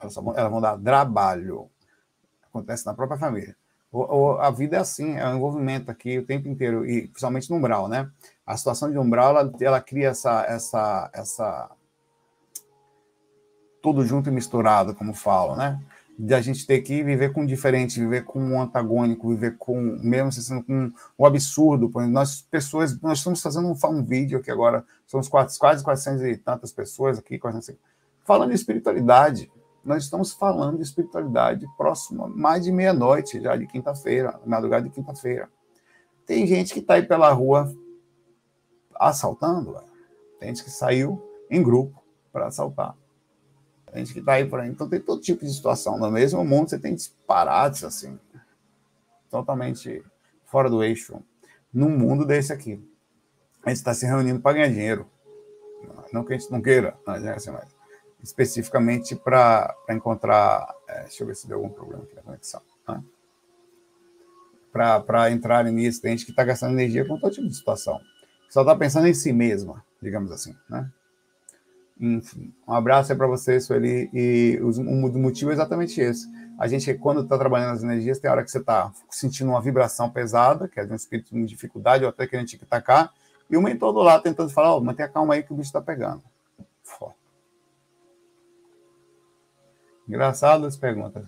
[0.00, 1.70] Elas, vão, elas vão dar trabalho.
[2.42, 3.56] Acontece na própria família.
[4.40, 7.88] A vida é assim, é um envolvimento aqui o tempo inteiro, e principalmente no umbral,
[7.88, 8.10] né?
[8.48, 11.70] a situação de umbral ela, ela cria essa, essa, essa
[13.82, 15.78] tudo junto e misturado, como falo, né?
[16.18, 20.32] De a gente ter que viver com diferente, viver com o antagônico, viver com mesmo
[20.32, 21.92] sendo com o absurdo.
[22.08, 26.36] Nós pessoas, nós estamos fazendo um, um vídeo aqui agora, somos quase, quase 400 e
[26.38, 27.38] tantas pessoas aqui,
[28.24, 29.50] falando de espiritualidade.
[29.88, 35.48] Nós estamos falando de espiritualidade próxima, mais de meia-noite já de quinta-feira, madrugada de quinta-feira.
[36.26, 37.74] Tem gente que está aí pela rua
[38.96, 39.74] assaltando.
[40.38, 42.94] Tem gente que saiu em grupo para assaltar.
[43.90, 44.68] Tem gente que está aí por aí.
[44.68, 45.98] Então tem todo tipo de situação.
[45.98, 48.20] No mesmo mundo você tem disparates assim,
[49.30, 50.04] totalmente
[50.44, 51.18] fora do eixo.
[51.72, 52.78] Num mundo desse aqui.
[53.64, 55.10] A gente está se reunindo para ganhar dinheiro.
[56.12, 57.77] Não que a gente não queira, mas, é assim, mas
[58.22, 60.74] especificamente para encontrar.
[60.88, 62.62] É, deixa eu ver se deu algum problema aqui na conexão.
[62.88, 63.02] Né?
[64.72, 68.00] Para entrar nisso, tem gente que está gastando energia com todo tipo de situação
[68.48, 70.90] só está pensando em si mesma, digamos assim, né?
[72.00, 76.28] Enfim, um abraço para você, Sueli, e o motivo é exatamente esse.
[76.56, 80.08] A gente, quando está trabalhando as energias, tem hora que você está sentindo uma vibração
[80.08, 83.12] pesada, que é de um espírito em dificuldade, ou até querendo te atacar,
[83.50, 85.80] e o mentor do lado tentando falar, oh, mantenha calma aí que o bicho está
[85.80, 86.22] pegando.
[90.08, 91.26] Engraçado as perguntas.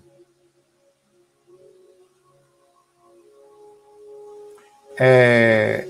[4.98, 5.86] É,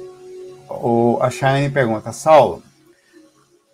[0.69, 2.63] o, a Shane pergunta, Saulo,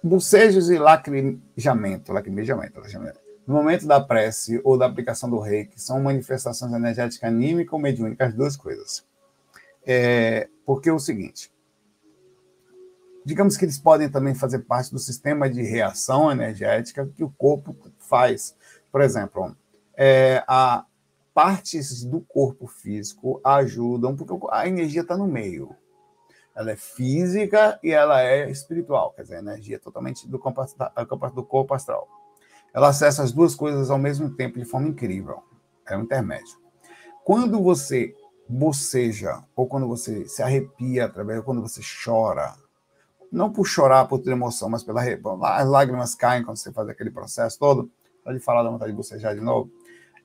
[0.02, 6.02] bocejos e lacrimejamento, lacrimejamento, lacrimejamento, no momento da prece ou da aplicação do reiki, são
[6.02, 9.05] manifestações energéticas anímicas ou mediúnicas, as duas coisas.
[9.87, 11.50] É, porque é o seguinte,
[13.26, 17.76] digamos que eles podem também fazer parte do sistema de reação energética que o corpo
[17.98, 18.55] faz.
[18.96, 19.54] Por exemplo,
[19.94, 20.87] é, a
[21.35, 25.76] partes do corpo físico ajudam, porque a energia está no meio
[26.54, 30.64] ela é física e ela é espiritual, quer dizer, a energia é totalmente do corpo,
[31.35, 32.09] do corpo astral.
[32.72, 35.42] Ela acessa as duas coisas ao mesmo tempo de forma incrível.
[35.87, 36.56] É um intermédio.
[37.22, 38.16] Quando você
[38.48, 42.54] boceja, ou quando você se arrepia através, quando você chora,
[43.30, 47.11] não por chorar, por ter emoção, mas pela as lágrimas caem quando você faz aquele
[47.11, 47.90] processo todo.
[48.27, 49.71] Pode falar da vontade de bocejar de novo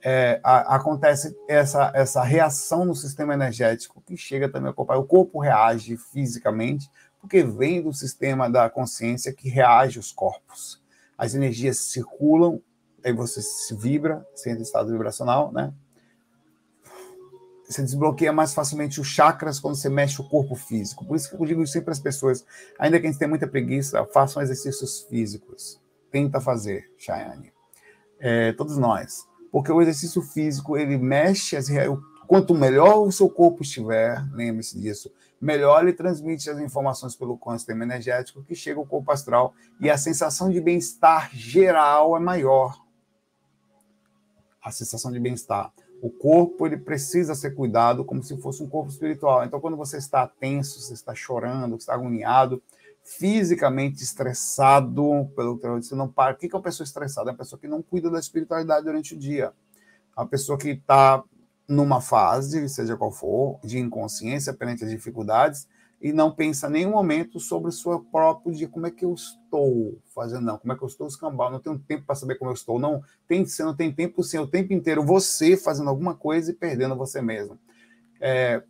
[0.03, 4.93] é, a, acontece essa, essa reação no sistema energético que chega também ao corpo.
[4.93, 10.81] O corpo reage fisicamente, porque vem do sistema da consciência que reage aos corpos.
[11.17, 12.59] As energias circulam,
[13.03, 15.71] aí você se vibra, em estado vibracional, né?
[17.63, 21.05] Você desbloqueia mais facilmente os chakras quando você mexe o corpo físico.
[21.05, 22.45] Por isso que eu digo sempre às pessoas,
[22.77, 25.79] ainda que a gente tenha muita preguiça, façam exercícios físicos.
[26.11, 27.53] Tenta fazer, Chayane.
[28.23, 31.67] É, todos nós porque o exercício físico ele mexe as
[32.25, 37.83] quanto melhor o seu corpo estiver, lembre-se disso, melhor ele transmite as informações pelo sistema
[37.83, 42.79] energético que chega ao corpo astral e a sensação de bem-estar geral é maior.
[44.63, 45.73] A sensação de bem-estar.
[46.01, 49.43] O corpo ele precisa ser cuidado como se fosse um corpo espiritual.
[49.43, 52.61] Então, quando você está tenso, você está chorando, está agoniado,
[53.03, 56.33] fisicamente estressado pelo terror, você não para.
[56.33, 57.29] O que é uma pessoa estressada?
[57.29, 59.53] É uma pessoa que não cuida da espiritualidade durante o dia.
[60.15, 61.23] A pessoa que está
[61.67, 65.67] numa fase, seja qual for, de inconsciência perante as dificuldades
[66.01, 69.99] e não pensa nenhum momento sobre o seu próprio dia, como é que eu estou
[70.15, 72.55] fazendo, não, como é que eu estou escambau, não tenho tempo para saber como eu
[72.55, 76.55] estou, não, tem, não tem tempo sim, o tempo inteiro você fazendo alguma coisa e
[76.55, 77.57] perdendo você mesmo.
[78.19, 78.63] É,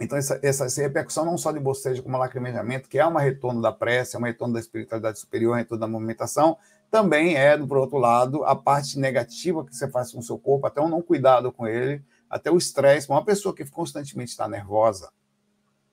[0.00, 3.60] então, essa, essa, essa, repercussão não só de bocejo como lacrimejamento, que é um retorno
[3.60, 6.56] da prece, é um retorno da espiritualidade superior, um retorno da movimentação,
[6.90, 10.66] também é, por outro lado, a parte negativa que você faz com o seu corpo,
[10.66, 13.08] até o não cuidado com ele, até o estresse.
[13.08, 15.10] Uma pessoa que constantemente está nervosa,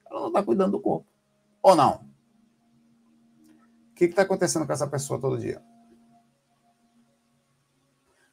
[0.09, 1.05] ela não está cuidando do corpo.
[1.61, 2.05] Ou não?
[3.91, 5.61] O que está acontecendo com essa pessoa todo dia?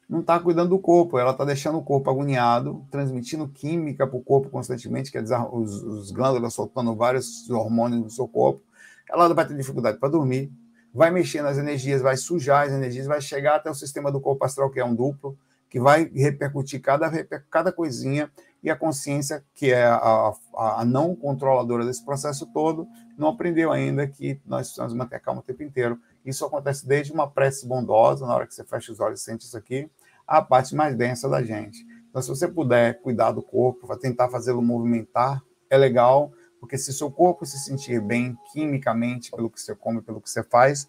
[0.09, 4.23] Não está cuidando do corpo, ela está deixando o corpo agoniado, transmitindo química para o
[4.23, 8.61] corpo constantemente, quer dizer, os, os glândulas soltando vários hormônios no seu corpo.
[9.09, 10.51] Ela vai ter dificuldade para dormir,
[10.93, 14.45] vai mexer nas energias, vai sujar as energias, vai chegar até o sistema do corpo
[14.45, 15.37] astral, que é um duplo,
[15.69, 17.11] que vai repercutir cada,
[17.49, 18.31] cada coisinha,
[18.63, 23.71] e a consciência, que é a, a, a não controladora desse processo todo, não aprendeu
[23.71, 25.99] ainda que nós precisamos manter calma o tempo inteiro.
[26.25, 29.45] Isso acontece desde uma prece bondosa, na hora que você fecha os olhos e sente
[29.45, 29.89] isso aqui,
[30.27, 31.85] a parte mais densa da gente.
[32.09, 37.11] Então, se você puder cuidar do corpo, tentar fazê-lo movimentar, é legal, porque se seu
[37.11, 40.87] corpo se sentir bem quimicamente pelo que você come, pelo que você faz,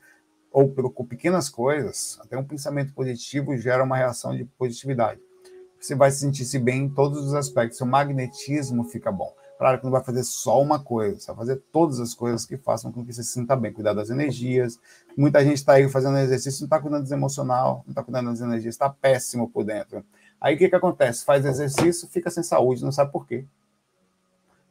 [0.51, 5.21] ou pelo, com pequenas coisas, até um pensamento positivo gera uma reação de positividade.
[5.79, 9.33] Você vai se sentir-se bem em todos os aspectos, seu magnetismo fica bom.
[9.59, 12.57] Claro que não vai fazer só uma coisa, você vai fazer todas as coisas que
[12.57, 14.79] façam com que você se sinta bem, cuidar das energias.
[15.17, 18.41] Muita gente está aí fazendo exercício, não está cuidando do emocional, não está cuidando das
[18.41, 20.05] energias, está péssimo por dentro.
[20.41, 21.25] Aí o que, que acontece?
[21.25, 23.45] Faz exercício, fica sem saúde, não sabe por quê.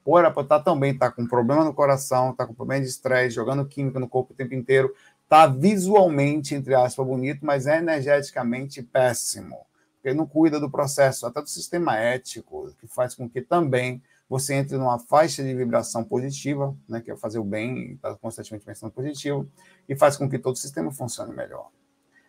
[0.06, 2.88] Ou era para estar tão bem, está com problema no coração, está com problema de
[2.88, 7.80] estresse, jogando química no corpo o tempo inteiro, está visualmente, entre aspas, bonito, mas é
[7.80, 9.68] energeticamente péssimo.
[9.96, 14.56] Porque não cuida do processo, até do sistema ético, que faz com que também você
[14.56, 18.92] entra numa faixa de vibração positiva, né, que é fazer o bem, está constantemente pensando
[18.92, 19.50] positivo,
[19.88, 21.70] e faz com que todo o sistema funcione melhor.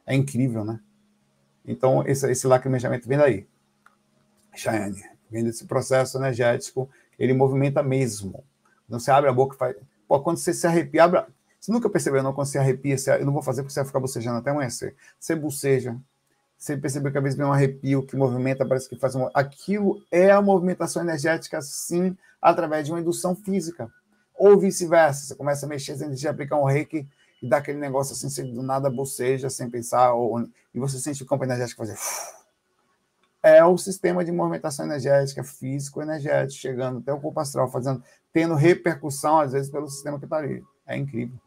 [0.06, 0.80] É incrível, né?
[1.66, 3.46] Então, esse, esse lacrimejamento vem daí.
[4.54, 8.44] Chayane, vem desse processo energético, ele movimenta mesmo.
[8.86, 9.76] Então, você abre a boca e faz.
[10.06, 11.24] Pô, quando você se arrepia, abre...
[11.60, 12.32] você nunca percebeu, não?
[12.32, 13.10] Quando você arrepia, você...
[13.12, 14.96] eu não vou fazer porque você vai ficar bocejando até amanhecer.
[15.18, 15.98] Você boceja,
[16.58, 19.28] você percebeu que às vezes vem um arrepio que movimenta, parece que faz um.
[19.32, 23.88] Aquilo é a movimentação energética, sim, através de uma indução física.
[24.34, 27.08] Ou vice-versa, você começa a mexer, você aplicar um reiki
[27.40, 30.40] e dá aquele negócio assim, você do nada boceja, sem pensar, ou,
[30.74, 31.96] e você sente o campo energético fazer.
[33.40, 39.38] É o sistema de movimentação energética, físico-energético, chegando até o corpo astral, fazendo, tendo repercussão,
[39.38, 40.64] às vezes, pelo sistema que está ali.
[40.84, 41.38] É incrível.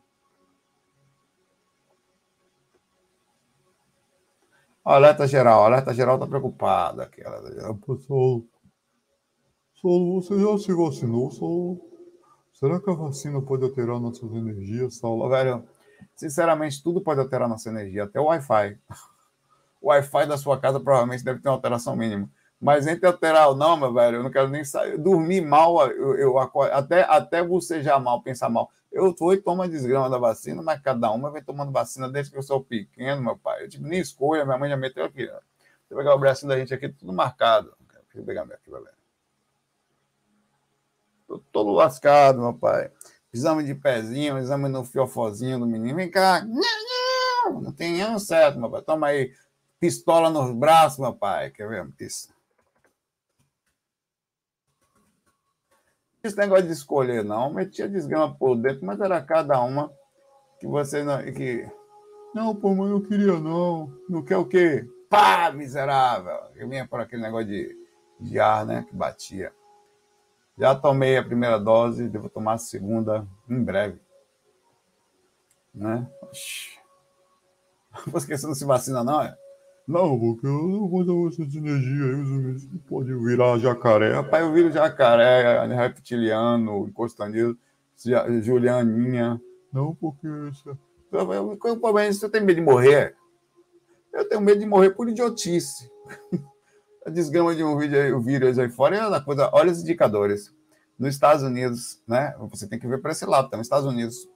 [4.83, 7.03] Alerta geral, alerta geral está preocupada.
[7.03, 7.75] Aqui, alerta geral.
[7.75, 8.43] Pessoal,
[9.75, 11.91] Solo, você já se vacinou, Solo?
[12.53, 15.27] Será que a vacina pode alterar nossas energias, Saulo?
[15.27, 15.63] Velho,
[16.15, 18.77] sinceramente, tudo pode alterar nossa energia, até o Wi-Fi.
[19.81, 22.29] O Wi-Fi da sua casa provavelmente deve ter uma alteração mínima.
[22.59, 24.95] Mas entre alterar ou não, meu velho, eu não quero nem sair.
[24.95, 28.69] Dormir mal, eu, eu até, até bocejar mal, pensar mal.
[28.91, 32.31] Eu vou e tomo a desgrama da vacina, mas cada uma vem tomando vacina desde
[32.31, 33.63] que eu sou pequeno, meu pai.
[33.63, 35.29] Eu tive nem escolha, minha mãe já meteu aqui.
[35.29, 35.39] Ó.
[35.89, 37.73] Vou pegar o bracinho da gente aqui, tudo marcado.
[37.79, 38.87] Deixa eu pegar meu aqui, velho.
[41.25, 42.91] Tô todo lascado, meu pai.
[43.33, 45.95] Exame de pezinho, exame no fiofozinho do menino.
[45.95, 46.45] Vem cá.
[47.61, 48.81] Não tem nenhum certo, meu pai.
[48.81, 49.33] Toma aí.
[49.79, 51.49] Pistola nos braços, meu pai.
[51.51, 51.89] Quer ver?
[51.99, 52.30] Isso.
[56.23, 57.51] Esse negócio de escolher, não.
[57.51, 59.91] Metia desgrama por dentro, mas era cada uma
[60.59, 61.21] que você não.
[61.23, 61.67] Que...
[62.33, 63.91] Não, pô, mas não queria, não.
[64.07, 64.87] Não quer o quê?
[65.09, 66.39] Pá, miserável!
[66.55, 67.75] Eu vinha por aquele negócio de,
[68.19, 68.85] de ar, né?
[68.87, 69.51] Que batia.
[70.57, 73.99] Já tomei a primeira dose, devo tomar a segunda em breve.
[75.73, 76.07] Né?
[78.11, 79.35] Porque você não se vacina, não, é?
[79.87, 84.13] Não, porque eu não gosto de energia aí, você pode virar jacaré.
[84.13, 87.57] Rapaz, eu viro jacaré, reptiliano, encostandido,
[88.41, 89.41] Julianinha.
[89.73, 90.77] Não, porque isso.
[91.09, 92.13] Qual é o problema?
[92.13, 93.15] Você tem medo de morrer?
[94.13, 95.89] Eu tenho medo de morrer por idiotice.
[97.05, 99.49] A desgrama de um vídeo, o vírus aí fora é uma coisa.
[99.53, 100.53] Olha os indicadores.
[100.99, 102.35] Nos Estados Unidos, né?
[102.51, 103.47] Você tem que ver para esse lado.
[103.47, 104.29] Então, nos Estados Unidos,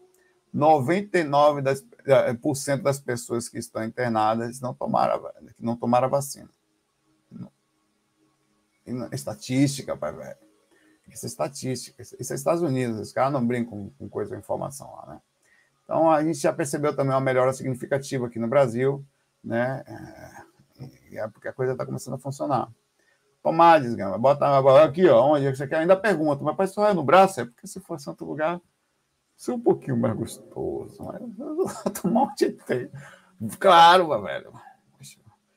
[0.54, 6.10] 99% das, eh, por cento das pessoas que estão internadas não tomaram, não tomaram a
[6.10, 6.50] vacina.
[9.12, 10.38] Estatística, pai velho.
[11.08, 12.02] Isso é estatística.
[12.02, 13.00] Isso é Estados Unidos.
[13.00, 15.22] Os caras não brincam com coisa informação lá, né?
[15.84, 19.06] Então, a gente já percebeu também uma melhora significativa aqui no Brasil,
[19.44, 19.84] né?
[19.88, 22.72] É, é porque a coisa está começando a funcionar.
[23.44, 24.18] Tomar, desgama.
[24.18, 25.78] Bota aqui, ó, onde você quer.
[25.78, 27.42] Ainda pergunta, mas para só é no braço?
[27.42, 28.60] É porque se fosse em outro lugar,
[29.36, 31.04] ser um pouquinho mais gostoso.
[31.04, 32.90] Mas tomar um tietê.
[33.60, 34.54] Claro, velho.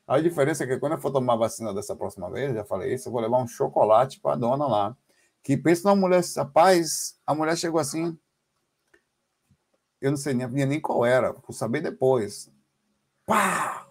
[0.07, 3.09] A diferença é que quando eu for tomar vacina dessa próxima vez, já falei isso,
[3.09, 4.97] eu vou levar um chocolate para a dona lá.
[5.43, 8.19] Que pensa numa mulher, rapaz, a mulher chegou assim.
[10.01, 12.51] Eu não sei nem, nem qual era, vou saber depois.
[13.27, 13.87] Pá!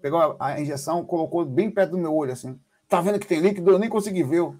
[0.00, 2.60] Pegou a injeção, colocou bem perto do meu olho, assim.
[2.88, 3.72] Tá vendo que tem líquido?
[3.72, 4.38] Eu nem consegui ver.
[4.38, 4.56] Eu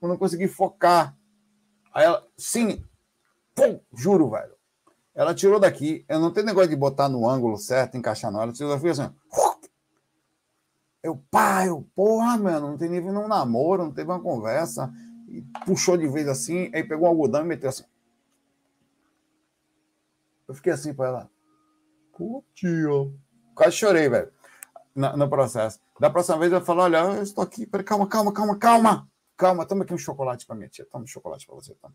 [0.00, 1.16] não consegui focar.
[1.94, 2.84] Aí ela, sim,
[3.56, 4.54] Pum, juro, velho.
[5.14, 6.04] Ela tirou daqui.
[6.08, 8.48] Eu não tenho negócio de botar no ângulo certo, encaixar na hora.
[8.48, 9.10] Ela tirou assim.
[11.02, 14.92] Eu, pai, eu, porra, mano, não tem nível num namoro, não teve uma conversa.
[15.28, 17.84] E puxou de vez assim, aí pegou um algodão e meteu assim.
[20.46, 21.30] Eu fiquei assim pra ela.
[22.54, 22.88] Tia.
[23.54, 24.32] Quase chorei, velho,
[24.94, 25.78] no, processo.
[26.00, 29.08] Da próxima vez eu falo: olha, eu estou aqui, peraí, calma, calma, calma, calma.
[29.36, 30.86] Calma, toma aqui um chocolate pra minha tia.
[30.90, 31.94] Toma um chocolate pra você, toma.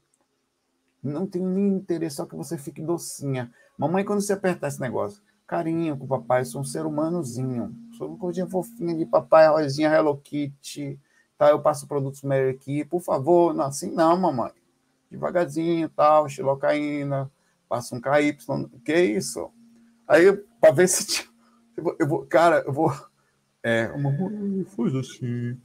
[1.03, 3.51] Não tem nem interesse, só que você fique docinha.
[3.77, 7.75] Mamãe, quando você apertar esse negócio, carinho com o papai, sou um ser humanozinho.
[7.97, 10.99] Sou uma coisinha fofinha de papai, rosinha Hello Kitty.
[11.37, 13.53] Tá, eu passo produtos Mary Kay, por favor.
[13.53, 14.51] Não, assim não, mamãe.
[15.09, 17.29] Devagarzinho, tal, xilocaína,
[17.67, 18.37] passa um KY.
[18.85, 19.51] Que isso?
[20.07, 21.29] Aí, para ver se.
[21.97, 22.93] Eu vou, cara, eu vou.
[23.63, 24.11] É, uma
[24.75, 25.57] coisa assim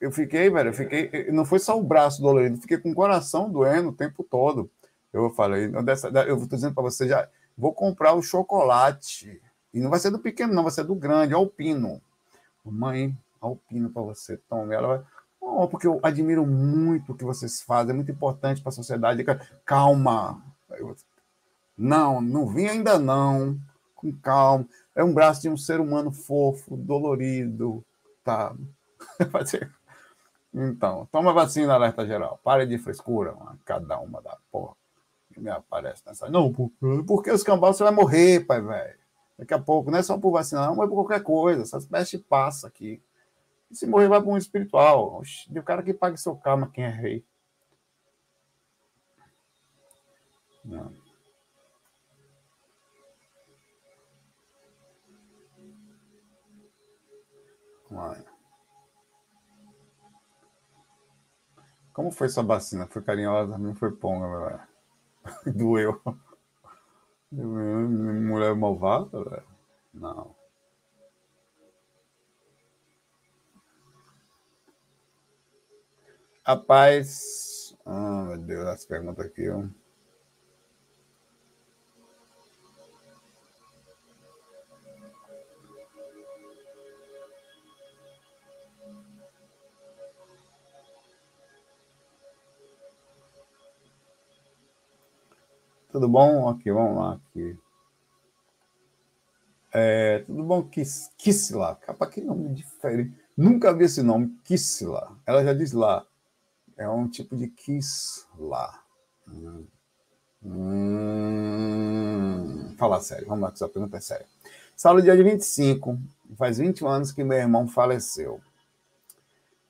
[0.00, 1.30] eu fiquei, velho, eu fiquei.
[1.32, 4.70] Não foi só o braço dolorido, fiquei com o coração doendo o tempo todo.
[5.12, 9.40] Eu falei, dessa, eu estou dizendo para você já, vou comprar o chocolate.
[9.72, 12.00] E não vai ser do pequeno, não, vai ser do grande, alpino.
[12.64, 14.74] Mãe, alpino para você, tome.
[14.74, 15.04] Ela vai.
[15.40, 19.24] Oh, porque eu admiro muito o que vocês fazem, é muito importante para a sociedade.
[19.64, 20.42] Calma.
[20.70, 20.96] Eu,
[21.76, 23.58] não, não vim ainda não.
[23.94, 24.66] Com calma.
[24.94, 27.84] É um braço de um ser humano fofo, dolorido,
[28.24, 28.54] tá?
[30.58, 32.40] então, toma vacina, alerta geral.
[32.42, 34.74] Pare de frescura, uma, cada uma da porra.
[35.30, 36.30] Que me aparece nessa.
[36.30, 36.50] Não,
[37.06, 38.98] porque, os cambal você vai morrer, pai, velho.
[39.38, 41.60] Daqui a pouco, não é só por vacina, não, mas por qualquer coisa.
[41.60, 43.02] Essas pestes passam aqui.
[43.70, 45.18] E se morrer, vai para um espiritual.
[45.18, 47.22] Oxi, o cara que pague seu karma, quem é rei.
[50.64, 50.90] Não.
[57.90, 58.35] Olha.
[61.96, 62.86] Como foi sua vacina?
[62.86, 63.56] Foi carinhosa?
[63.56, 64.60] Não foi ponga, velho.
[65.56, 66.02] Doeu.
[67.32, 69.46] Mulher malvada, velho?
[69.94, 70.36] Não.
[76.44, 77.74] Rapaz.
[77.86, 79.48] Ah, meu Deus, as perguntas aqui.
[79.48, 79.64] Ó.
[95.96, 96.46] tudo bom?
[96.50, 97.14] Aqui, vamos lá.
[97.14, 97.58] Aqui.
[99.72, 101.74] É, tudo bom, Kiss, Kissla?
[101.76, 103.18] Capa, que nome diferente.
[103.34, 105.16] Nunca vi esse nome, Kissla.
[105.24, 106.04] Ela já diz lá.
[106.76, 108.78] É um tipo de Kissla.
[109.26, 109.64] Hum.
[110.44, 111.86] Hum.
[112.78, 114.26] Fala sério, vamos lá, que essa pergunta é séria.
[114.76, 115.98] Sala dia de 25.
[116.36, 118.38] Faz 20 anos que meu irmão faleceu.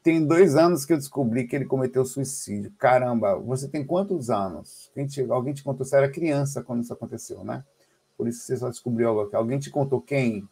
[0.06, 2.72] Tem dois anos que eu descobri que ele cometeu suicídio.
[2.78, 4.88] Caramba, você tem quantos anos?
[5.08, 5.84] Te, alguém te contou?
[5.84, 7.64] Você era criança quando isso aconteceu, né?
[8.16, 9.34] Por isso você só descobriu algo aqui.
[9.34, 10.48] Alguém te contou quem?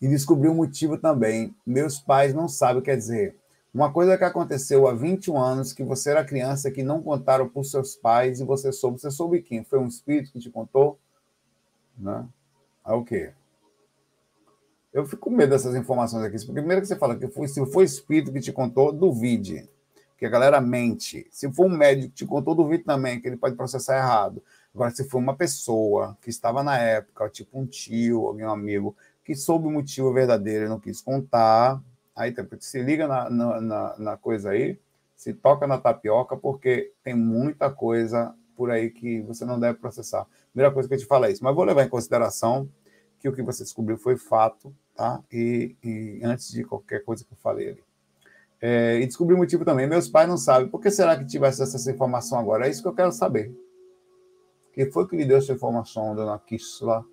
[0.00, 1.54] E descobriu o motivo também.
[1.64, 3.36] Meus pais não sabem, quer dizer,
[3.72, 7.60] uma coisa que aconteceu há 21 anos, que você era criança, que não contaram para
[7.60, 9.00] os seus pais e você soube.
[9.00, 9.62] Você soube quem?
[9.62, 10.98] Foi um espírito que te contou?
[11.96, 12.26] Né?
[12.84, 13.32] É o quê?
[14.92, 16.36] Eu fico com medo dessas informações aqui.
[16.36, 19.68] Porque primeiro que você fala que foi, se foi espírito que te contou, duvide.
[20.18, 21.26] Que a galera mente.
[21.30, 24.42] Se for um médico que te contou, duvide também, que ele pode processar errado.
[24.74, 28.94] Agora, se for uma pessoa que estava na época, tipo um tio, alguém um amigo,
[29.24, 31.80] que soube o motivo verdadeiro e não quis contar,
[32.14, 34.78] aí se liga na, na, na, coisa aí,
[35.16, 40.26] se toca na tapioca, porque tem muita coisa por aí que você não deve processar.
[40.52, 42.68] Primeira coisa que eu te falo é isso, mas vou levar em consideração
[43.22, 45.22] que o que você descobriu foi fato, tá?
[45.32, 47.84] E, e antes de qualquer coisa que eu falei ali.
[48.60, 49.86] É, e descobri o motivo também.
[49.86, 50.68] Meus pais não sabem.
[50.68, 52.66] Por que será que tivesse essa informação agora?
[52.66, 53.54] É isso que eu quero saber.
[54.72, 57.04] Quem foi que lhe deu essa informação, dona Kisla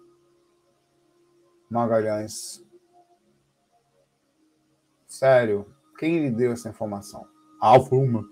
[1.69, 2.65] Magalhães?
[5.07, 5.65] Sério,
[5.97, 7.25] quem lhe deu essa informação?
[7.61, 8.23] Ah, foi, uma,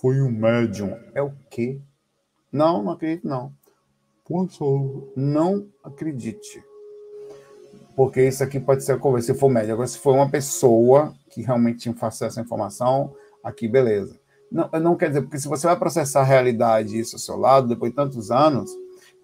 [0.00, 0.96] foi um médium.
[1.14, 1.80] É o quê?
[2.52, 3.52] Não, não acredito, não.
[5.16, 6.62] Não acredite.
[7.96, 9.74] Porque isso aqui pode ser se for médium.
[9.74, 14.18] Agora, se for uma pessoa que realmente tinha acesso à informação, aqui, beleza.
[14.50, 17.68] Não, não quer dizer, porque se você vai processar a realidade isso ao seu lado,
[17.68, 18.70] depois de tantos anos,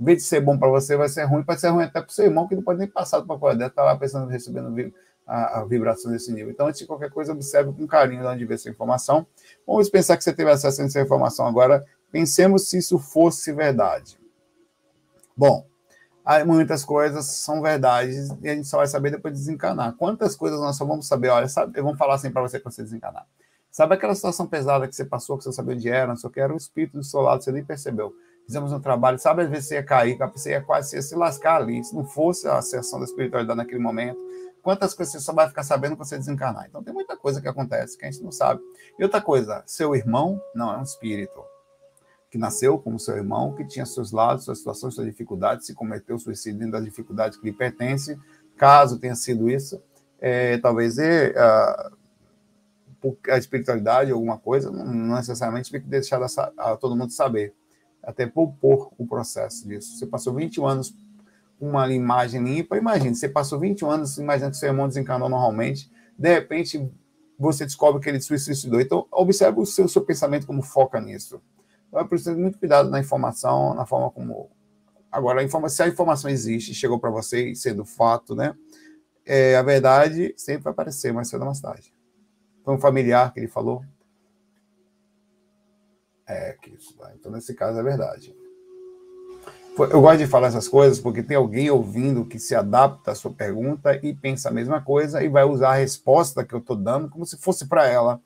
[0.01, 2.11] em vez de ser bom para você, vai ser ruim, pode ser ruim até para
[2.11, 4.93] o seu irmão, que não pode nem passar para a coisa está lá pensando, recebendo
[5.27, 6.51] a, a, vibração desse nível.
[6.51, 9.27] Então, antes de qualquer coisa, observe com carinho de onde veio essa informação.
[9.67, 11.85] Vamos pensar que você teve acesso a essa informação agora.
[12.13, 14.19] Pensemos se isso fosse verdade.
[15.37, 15.67] Bom,
[16.45, 19.95] muitas coisas são verdades e a gente só vai saber depois de desencanar.
[19.95, 21.29] Quantas coisas nós só vamos saber?
[21.29, 23.25] Olha, sabe, eu vou falar assim para você quando você desencanar.
[23.71, 26.33] Sabe aquela situação pesada que você passou, que você sabia onde era, não sei o
[26.33, 28.13] que, era um espírito do seu lado, você nem percebeu.
[28.45, 31.57] Fizemos um trabalho, sabe, às vezes você ia cair, você ia quase ia se lascar
[31.57, 34.19] ali, se não fosse a sessão da espiritualidade naquele momento.
[34.63, 36.67] Quantas coisas você só vai ficar sabendo quando você desencarnar?
[36.67, 38.61] Então tem muita coisa que acontece que a gente não sabe.
[38.99, 41.45] E outra coisa, seu irmão não é um espírito
[42.31, 46.19] que nasceu como seu irmão, que tinha seus lados, suas situações, suas dificuldades, se cometeu
[46.19, 48.19] suicídio dentro das dificuldades que lhe pertence.
[48.57, 49.81] Caso tenha sido isso,
[50.19, 51.35] é, talvez é,
[53.29, 57.55] a espiritualidade, alguma coisa, não necessariamente tem que deixar a, a todo mundo saber.
[58.03, 59.99] Até poupor o processo disso.
[59.99, 60.95] Você passou 21 anos
[61.59, 65.91] com uma imagem limpa, imagine, você passou 21 anos imaginando que seu irmão desencarnou normalmente,
[66.19, 66.91] de repente
[67.39, 68.81] você descobre que ele se suicidou.
[68.81, 71.41] Então, observe o seu, seu pensamento como foca nisso.
[71.89, 74.51] Então, preciso ter muito cuidado na informação, na forma como.
[75.11, 78.55] Agora, a se a informação existe, chegou para você, sendo fato, né?
[79.25, 81.93] É, a verdade sempre vai aparecer mais cedo ou mais tarde.
[82.65, 83.85] Foi um familiar que ele falou?
[86.27, 86.97] É, que isso.
[87.15, 88.37] Então, nesse caso, é verdade.
[89.79, 93.31] Eu gosto de falar essas coisas porque tem alguém ouvindo que se adapta à sua
[93.31, 97.11] pergunta e pensa a mesma coisa e vai usar a resposta que eu estou dando
[97.11, 98.21] como se fosse para ela.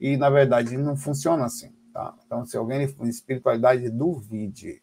[0.00, 1.72] E, na verdade, não funciona assim.
[1.98, 2.14] Tá?
[2.24, 4.80] Então, se alguém em espiritualidade duvide,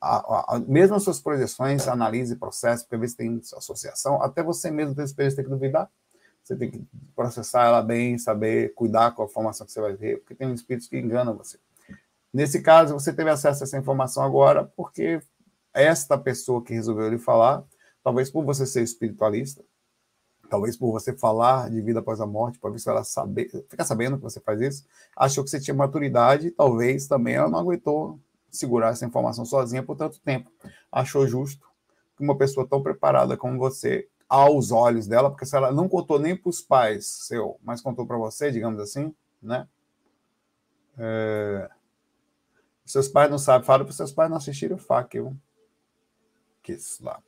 [0.00, 4.70] a, a, mesmo as suas projeções, analise, processo, porque às vezes tem associação, até você
[4.70, 5.90] mesmo tem experiência, tem que duvidar.
[6.42, 6.82] Você tem que
[7.14, 10.88] processar ela bem, saber cuidar com a informação que você vai ver, porque tem espíritos
[10.88, 11.58] que enganam você.
[12.32, 15.20] Nesse caso, você teve acesso a essa informação agora porque
[15.74, 17.62] esta pessoa que resolveu lhe falar,
[18.02, 19.62] talvez por você ser espiritualista,
[20.48, 24.22] talvez por você falar de vida após a morte, talvez ela saber, ficar sabendo que
[24.22, 24.86] você faz isso,
[25.16, 28.18] achou que você tinha maturidade, talvez também ela não aguentou
[28.50, 30.50] segurar essa informação sozinha por tanto tempo.
[30.90, 31.66] Achou justo
[32.16, 36.18] que uma pessoa tão preparada como você aos olhos dela, porque se ela não contou
[36.18, 39.68] nem para os pais seu, mas contou para você, digamos assim, né?
[40.98, 41.70] É...
[42.84, 45.32] Seus pais não sabem, fala para seus pais não assistirem o FAQ,
[46.62, 47.20] que lá.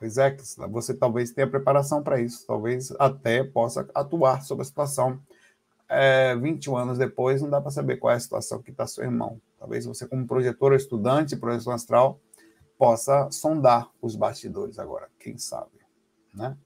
[0.00, 0.34] Pois é,
[0.70, 5.20] você talvez tenha preparação para isso, talvez até possa atuar sobre a situação.
[5.86, 9.04] É, 21 anos depois, não dá para saber qual é a situação que está seu
[9.04, 9.38] irmão.
[9.58, 12.18] Talvez você, como projetor, estudante, projeção astral,
[12.78, 15.78] possa sondar os bastidores agora, quem sabe,
[16.34, 16.56] né?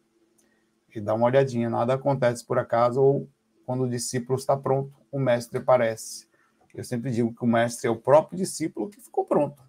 [0.95, 3.29] E dar uma olhadinha, nada acontece por acaso ou
[3.67, 6.29] quando o discípulo está pronto, o mestre aparece.
[6.73, 9.61] Eu sempre digo que o mestre é o próprio discípulo que ficou pronto.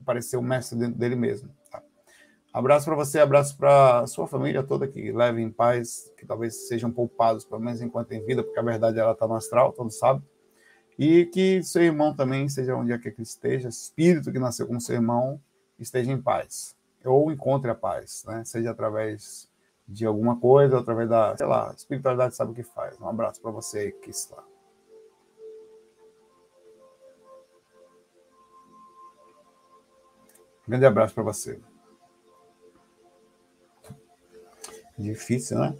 [0.00, 1.55] Apareceu o mestre dentro dele mesmo.
[2.56, 6.90] Abraço para você, abraço para sua família toda, que leve em paz, que talvez sejam
[6.90, 10.26] poupados, pelo menos enquanto em vida, porque a verdade ela está no astral, todos sabem.
[10.98, 14.80] E que seu irmão também, seja onde é que ele esteja, espírito que nasceu como
[14.80, 15.38] seu irmão,
[15.78, 16.74] esteja em paz.
[17.04, 18.42] Ou encontre a paz, né?
[18.46, 19.46] Seja através
[19.86, 22.98] de alguma coisa, através da, sei lá, espiritualidade sabe o que faz.
[22.98, 24.42] Um abraço para você que está.
[30.66, 31.60] Grande abraço para você.
[34.98, 35.76] Difícil, né?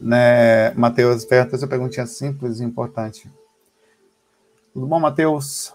[0.00, 3.30] né, Matheus, pergunta essa perguntinha simples e importante.
[4.72, 5.74] Tudo bom, Matheus?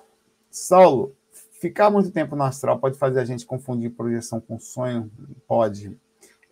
[0.50, 1.16] Saulo,
[1.62, 5.12] ficar muito tempo no astral pode fazer a gente confundir projeção com sonho?
[5.48, 5.96] Pode.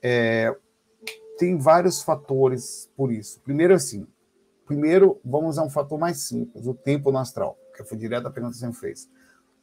[0.01, 0.55] É,
[1.37, 3.39] tem vários fatores por isso.
[3.41, 4.05] Primeiro, assim,
[4.67, 8.31] primeiro, vamos a um fator mais simples, o tempo no astral, que foi direto a
[8.31, 9.09] pergunta que você me fez.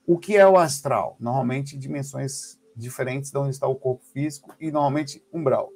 [0.07, 1.17] O que é o astral?
[1.21, 5.71] Normalmente, dimensões diferentes de onde está o corpo físico e, normalmente, umbral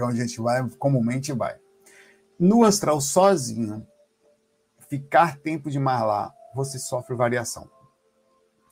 [0.00, 1.58] que é onde a gente vai, comumente vai.
[2.38, 3.86] No astral sozinho,
[4.88, 7.70] ficar tempo demais lá, você sofre variação.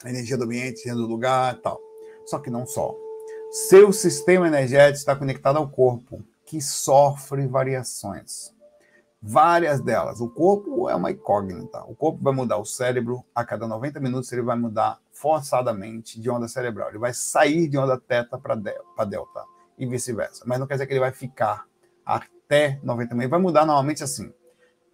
[0.02, 1.78] A energia do ambiente, energia do lugar tal.
[2.24, 2.94] Só que não só.
[3.50, 8.54] Seu sistema energético está conectado ao corpo, que sofre variações.
[9.20, 10.20] Várias delas.
[10.20, 11.82] O corpo é uma incógnita.
[11.84, 16.30] O corpo vai mudar o cérebro a cada 90 minutos, ele vai mudar forçadamente de
[16.30, 16.88] onda cerebral.
[16.88, 18.54] Ele vai sair de onda teta para
[19.04, 19.44] delta
[19.76, 20.44] e vice-versa.
[20.46, 21.66] Mas não quer dizer que ele vai ficar
[22.06, 23.30] até 90 minutos.
[23.30, 24.32] Vai mudar normalmente assim.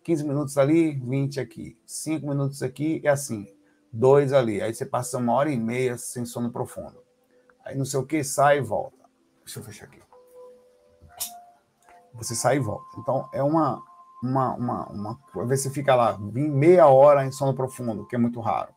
[0.02, 1.78] 15 minutos ali, 20 aqui.
[1.86, 3.46] 5 minutos aqui e assim.
[3.92, 4.60] Dois ali.
[4.60, 7.02] Aí você passa uma hora e meia sem sono profundo.
[7.64, 9.04] Aí não sei o que, sai e volta.
[9.44, 10.02] Deixa eu fechar aqui.
[12.14, 12.84] Você sai e volta.
[12.98, 13.82] Então é uma.
[14.24, 18.18] Uma, uma, uma, às vezes você fica lá meia hora em sono profundo, que é
[18.18, 18.72] muito raro.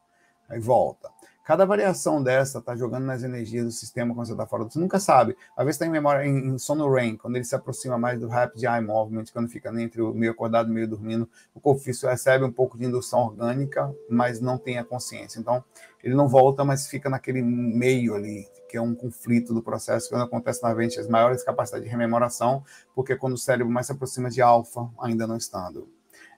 [0.49, 1.09] Aí volta.
[1.47, 4.65] Cada variação dessa está jogando nas energias do sistema quando você está fora.
[4.65, 5.33] Você nunca sabe.
[5.55, 8.27] Às vezes está em memória, em, em sono REM, quando ele se aproxima mais do
[8.27, 12.43] rapid eye movement, quando fica entre o meio acordado e meio dormindo, o corpo recebe
[12.43, 15.39] um pouco de indução orgânica, mas não tem a consciência.
[15.39, 15.63] Então,
[16.03, 20.23] ele não volta, mas fica naquele meio ali, que é um conflito do processo, quando
[20.23, 22.61] acontece na mente as maiores capacidades de rememoração,
[22.93, 25.87] porque quando o cérebro mais se aproxima de alfa, ainda não estando.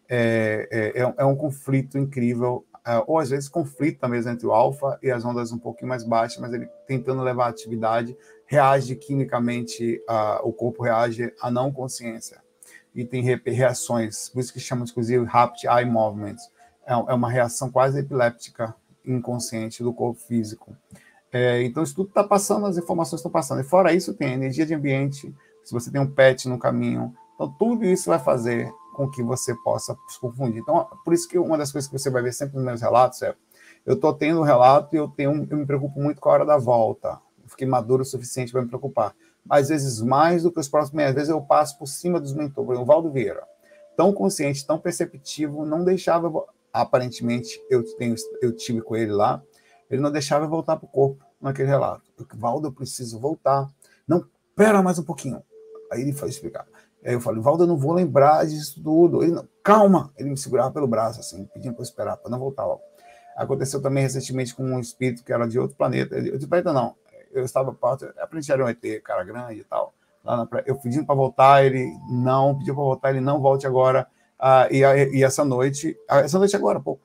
[0.07, 2.68] É, é, é, é um conflito incrível é,
[3.05, 6.39] ou às vezes conflita mesmo entre o alfa e as ondas um pouquinho mais baixas,
[6.39, 12.41] mas ele tentando levar a atividade, reage quimicamente, uh, o corpo reage à não consciência.
[12.95, 16.49] E tem reações, por isso que chama inclusive rapid eye movements.
[16.85, 18.75] É, é uma reação quase epiléptica
[19.05, 20.75] inconsciente do corpo físico.
[21.31, 23.61] É, então, isso tudo está passando, as informações estão passando.
[23.61, 25.33] E fora isso, tem energia de ambiente,
[25.63, 27.13] se você tem um pet no caminho.
[27.35, 30.61] Então, tudo isso vai fazer com que você possa se confundir.
[30.61, 33.21] Então, por isso que uma das coisas que você vai ver sempre nos meus relatos
[33.21, 33.33] é
[33.85, 36.45] eu estou tendo um relato e eu, tenho, eu me preocupo muito com a hora
[36.45, 37.17] da volta.
[37.41, 39.15] Eu fiquei maduro o suficiente para me preocupar.
[39.49, 42.77] Às vezes mais do que os próximos, às vezes eu passo por cima dos mentores.
[42.77, 43.41] O Valdo Vieira,
[43.95, 46.29] tão consciente, tão perceptivo, não deixava,
[46.73, 49.41] aparentemente, eu, tenho, eu tive com ele lá,
[49.89, 52.03] ele não deixava eu voltar para o corpo naquele relato.
[52.35, 53.69] Valdo, eu preciso voltar.
[54.05, 54.25] Não,
[54.57, 55.41] pera mais um pouquinho.
[55.89, 56.67] Aí ele foi explicar.
[57.05, 59.23] Aí eu falei, Valdo, eu não vou lembrar disso tudo.
[59.23, 60.11] Ele, calma!
[60.17, 62.81] Ele me segurava pelo braço, assim, pedindo para eu esperar, para não voltar logo.
[63.35, 66.15] Aconteceu também recentemente com um espírito que era de outro planeta.
[66.15, 66.95] Eu disse, planeta não,
[67.31, 69.93] eu estava perto, aprendi era um ET, cara grande e tal.
[70.23, 74.07] Lá na, eu pedindo para voltar, ele não, pediu para voltar, ele não volte agora.
[74.37, 74.81] Ah, e,
[75.17, 77.01] e, essa noite, ah, essa noite agora pouco,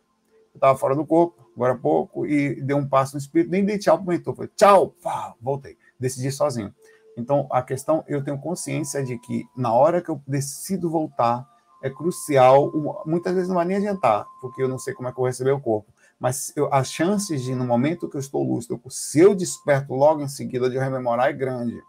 [0.53, 3.79] eu estava fora do corpo, agora pouco, e deu um passo no espírito, nem dei
[3.79, 4.35] tchau para o mentor.
[4.35, 5.77] Falei, tchau, pá, voltei.
[5.99, 6.75] Decidi sozinho.
[7.17, 11.47] Então, a questão, eu tenho consciência de que na hora que eu decido voltar,
[11.83, 12.73] é crucial,
[13.05, 15.27] muitas vezes não vai nem adiantar, porque eu não sei como é que eu vou
[15.27, 19.21] receber o corpo, mas eu, as chances de, no momento que eu estou lúcido, se
[19.21, 21.83] eu desperto logo em seguida de eu rememorar, é grande.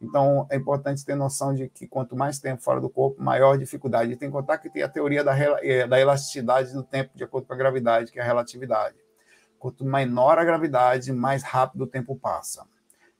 [0.00, 4.12] Então, é importante ter noção de que quanto mais tempo fora do corpo, maior dificuldade.
[4.12, 7.24] E tem que contar que tem a teoria da, eh, da elasticidade do tempo de
[7.24, 8.96] acordo com a gravidade, que é a relatividade.
[9.58, 12.66] Quanto menor a gravidade, mais rápido o tempo passa.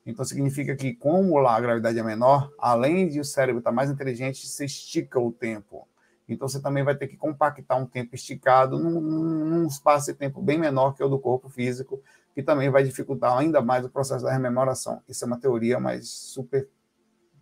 [0.07, 3.91] Então significa que, como lá a gravidade é menor, além de o cérebro estar mais
[3.91, 5.89] inteligente, você estica o tempo.
[6.29, 10.41] Então você também vai ter que compactar um tempo esticado num, num espaço de tempo
[10.41, 12.01] bem menor que o do corpo físico,
[12.33, 15.03] que também vai dificultar ainda mais o processo da rememoração.
[15.09, 16.69] Isso é uma teoria, mas super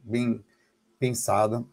[0.02, 0.42] bem
[0.98, 1.64] pensada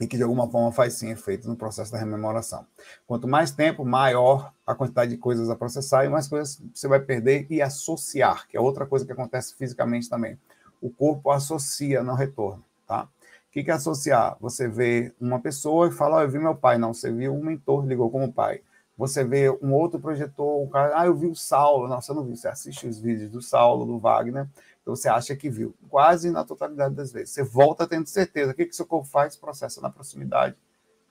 [0.00, 2.66] e que de alguma forma faz sim efeito no processo da rememoração.
[3.06, 6.98] Quanto mais tempo, maior a quantidade de coisas a processar e mais coisas você vai
[6.98, 10.38] perder e associar, que é outra coisa que acontece fisicamente também.
[10.80, 13.04] O corpo associa no retorno, tá?
[13.04, 14.36] O que, que é associar?
[14.40, 16.78] Você vê uma pessoa e fala, oh, eu vi meu pai.
[16.78, 18.62] Não, você viu um mentor, ligou como pai.
[18.96, 21.88] Você vê um outro projetor, um cara, ah, eu vi o Saulo.
[21.88, 24.46] Não, você não viu, você assiste os vídeos do Saulo, do Wagner,
[24.90, 25.74] então você acha que viu.
[25.88, 27.30] Quase na totalidade das vezes.
[27.30, 28.52] Você volta tendo certeza.
[28.52, 29.36] O que, que seu corpo faz?
[29.36, 30.56] Processa na proximidade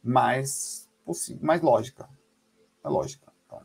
[0.03, 2.09] mais possível, mais lógica.
[2.83, 3.31] É lógica.
[3.45, 3.61] Então,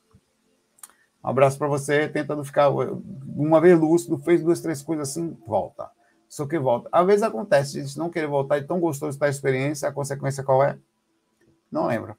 [1.22, 5.90] um abraço para você, tentando ficar uma vez lúcido, fez duas, três coisas assim, volta
[6.34, 6.88] só que volta.
[6.90, 10.42] Às vezes acontece de não querer voltar e tão gostoso está a experiência, a consequência
[10.42, 10.76] qual é?
[11.70, 12.18] Não lembra.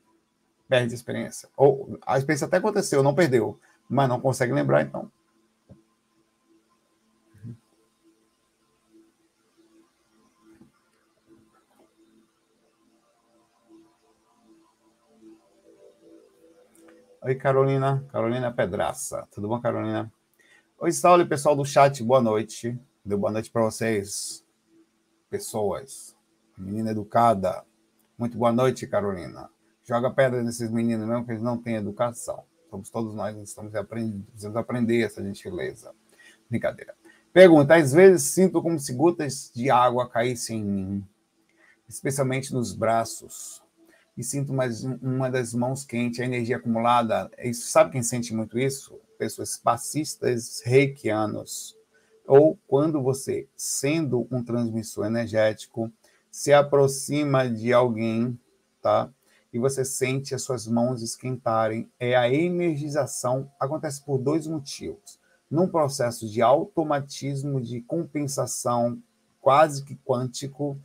[0.70, 1.50] Perde a experiência.
[1.58, 5.12] Ou a experiência até aconteceu, não perdeu, mas não consegue lembrar, então.
[17.26, 18.06] Oi, Carolina.
[18.12, 19.28] Carolina Pedraça.
[19.32, 20.14] Tudo bom, Carolina?
[20.78, 22.04] Oi, Saulo pessoal do chat.
[22.04, 22.80] Boa noite.
[23.04, 24.46] Deu boa noite para vocês,
[25.28, 26.16] pessoas.
[26.56, 27.66] Menina educada.
[28.16, 29.50] Muito boa noite, Carolina.
[29.84, 32.44] Joga pedra nesses meninos mesmo, que eles não têm educação.
[32.70, 35.96] Somos todos nós, estamos aprendendo, precisamos aprender essa gentileza.
[36.48, 36.94] Brincadeira.
[37.34, 41.08] Pergunta: às vezes sinto como se gotas de água caíssem em mim,
[41.90, 43.64] especialmente nos braços,
[44.18, 47.30] e sinto mais uma das mãos quente, a energia acumulada.
[47.40, 49.00] Isso, sabe quem sente muito isso?
[49.18, 51.76] Pessoas passistas reikianos
[52.28, 55.92] ou quando você, sendo um transmissor energético,
[56.32, 58.38] se aproxima de alguém,
[58.82, 59.10] tá?
[59.54, 65.20] E você sente as suas mãos esquentarem, é a energização acontece por dois motivos.
[65.50, 69.02] Num processo de automatismo de compensação
[69.40, 70.78] quase que quântico,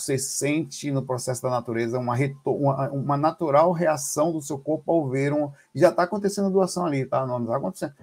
[0.00, 5.08] você sente no processo da natureza uma, uma, uma natural reação do seu corpo ao
[5.08, 5.50] ver um.
[5.74, 7.26] Já está acontecendo doação ali, tá?
[7.26, 7.94] Não está acontecendo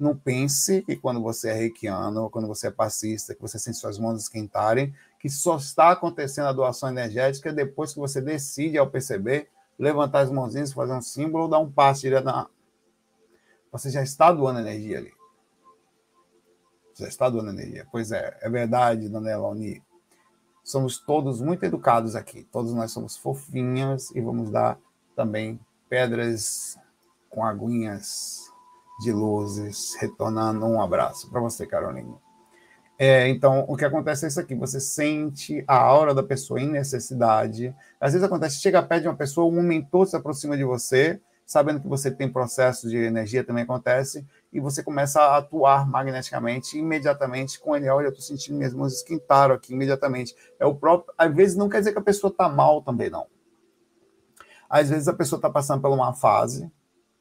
[0.00, 3.98] não pense que quando você é reikiano, quando você é passista, que você sente suas
[3.98, 9.50] mãos esquentarem, que só está acontecendo a doação energética depois que você decide, ao perceber,
[9.78, 12.48] levantar as mãozinhas, fazer um símbolo ou dar um passo direto na.
[13.70, 15.12] Você já está doando energia ali.
[16.94, 17.86] Já está doando energia.
[17.92, 19.82] Pois é, é verdade, dona Eloni.
[20.62, 22.44] Somos todos muito educados aqui.
[22.52, 24.78] Todos nós somos fofinhos e vamos dar
[25.16, 25.58] também
[25.88, 26.78] pedras
[27.28, 28.50] com aguinhas
[29.00, 32.14] de luzes, retornando um abraço para você, Carolina.
[32.98, 36.68] É, então, o que acontece é isso aqui: você sente a aura da pessoa em
[36.68, 37.74] necessidade.
[37.98, 41.80] Às vezes acontece, chega perto de uma pessoa, um mentor se aproxima de você, sabendo
[41.80, 47.58] que você tem processo de energia, também acontece, e você começa a atuar magneticamente imediatamente
[47.58, 47.88] com ele.
[47.88, 50.34] Olha, eu estou sentindo minhas mãos esquentaram aqui imediatamente.
[50.58, 51.14] É o próprio.
[51.16, 53.26] Às vezes não quer dizer que a pessoa está mal também, não.
[54.68, 56.70] Às vezes a pessoa está passando por uma fase,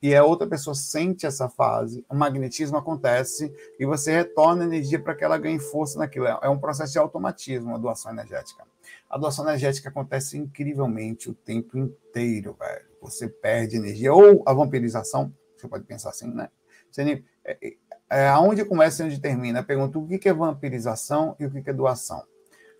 [0.01, 5.13] e a outra pessoa sente essa fase, o magnetismo acontece e você retorna energia para
[5.13, 6.25] que ela ganhe força naquilo.
[6.25, 8.63] É um processo de automatismo a doação energética.
[9.09, 12.85] A doação energética acontece incrivelmente o tempo inteiro, velho.
[13.01, 14.13] Você perde energia.
[14.13, 16.49] Ou a vampirização, você pode pensar assim, né?
[16.97, 17.73] É, é,
[18.09, 19.63] é, aonde começa e onde termina?
[19.63, 22.23] Pergunta o que é vampirização e o que é doação.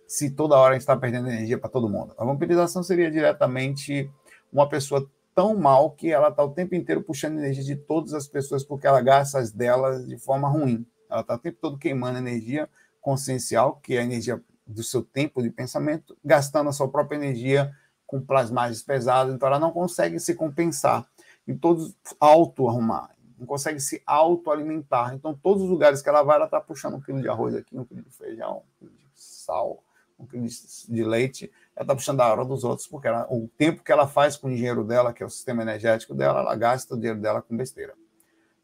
[0.06, 2.14] Se toda hora a gente está perdendo energia para todo mundo.
[2.18, 4.10] A vampirização seria diretamente
[4.52, 8.26] uma pessoa tão mal que ela está o tempo inteiro puxando energia de todas as
[8.26, 10.84] pessoas porque ela gasta as delas de forma ruim.
[11.08, 12.68] Ela está o tempo todo queimando energia
[13.00, 17.72] consciencial, que é a energia do seu tempo de pensamento, gastando a sua própria energia
[18.06, 21.06] com plasmagens pesadas, então ela não consegue se compensar
[21.46, 23.10] em todos auto-arrumar,
[23.40, 25.14] não consegue se auto-alimentar.
[25.14, 27.76] Então, todos os lugares que ela vai, ela está puxando um quilo de arroz aqui,
[27.76, 29.82] um quilo de feijão, um quilo de sal,
[30.18, 33.82] um quilo de leite, ela está puxando a hora dos outros, porque ela, o tempo
[33.82, 36.94] que ela faz com o dinheiro dela, que é o sistema energético dela, ela gasta
[36.94, 37.94] o dinheiro dela com besteira.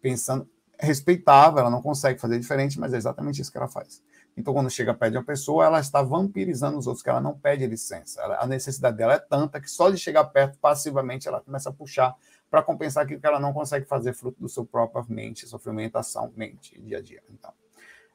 [0.03, 0.47] Pensando,
[0.79, 4.03] respeitável, ela não consegue fazer diferente, mas é exatamente isso que ela faz.
[4.37, 7.33] Então, quando chega perto de uma pessoa, ela está vampirizando os outros, que ela não
[7.39, 8.21] pede licença.
[8.21, 11.73] Ela, a necessidade dela é tanta que só de chegar perto, passivamente, ela começa a
[11.73, 12.15] puxar
[12.51, 16.33] para compensar aquilo que ela não consegue fazer fruto do seu próprio mente, sofrimento, ação,
[16.37, 17.23] mente, dia a dia.
[17.31, 17.53] Então,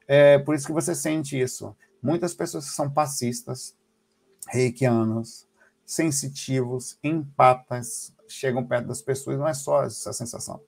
[0.08, 1.76] é por isso que você sente isso.
[2.02, 3.76] Muitas pessoas que são passistas,
[4.48, 5.46] reikianos,
[5.84, 10.60] sensitivos, empatas, chegam perto das pessoas, não é só essa sensação.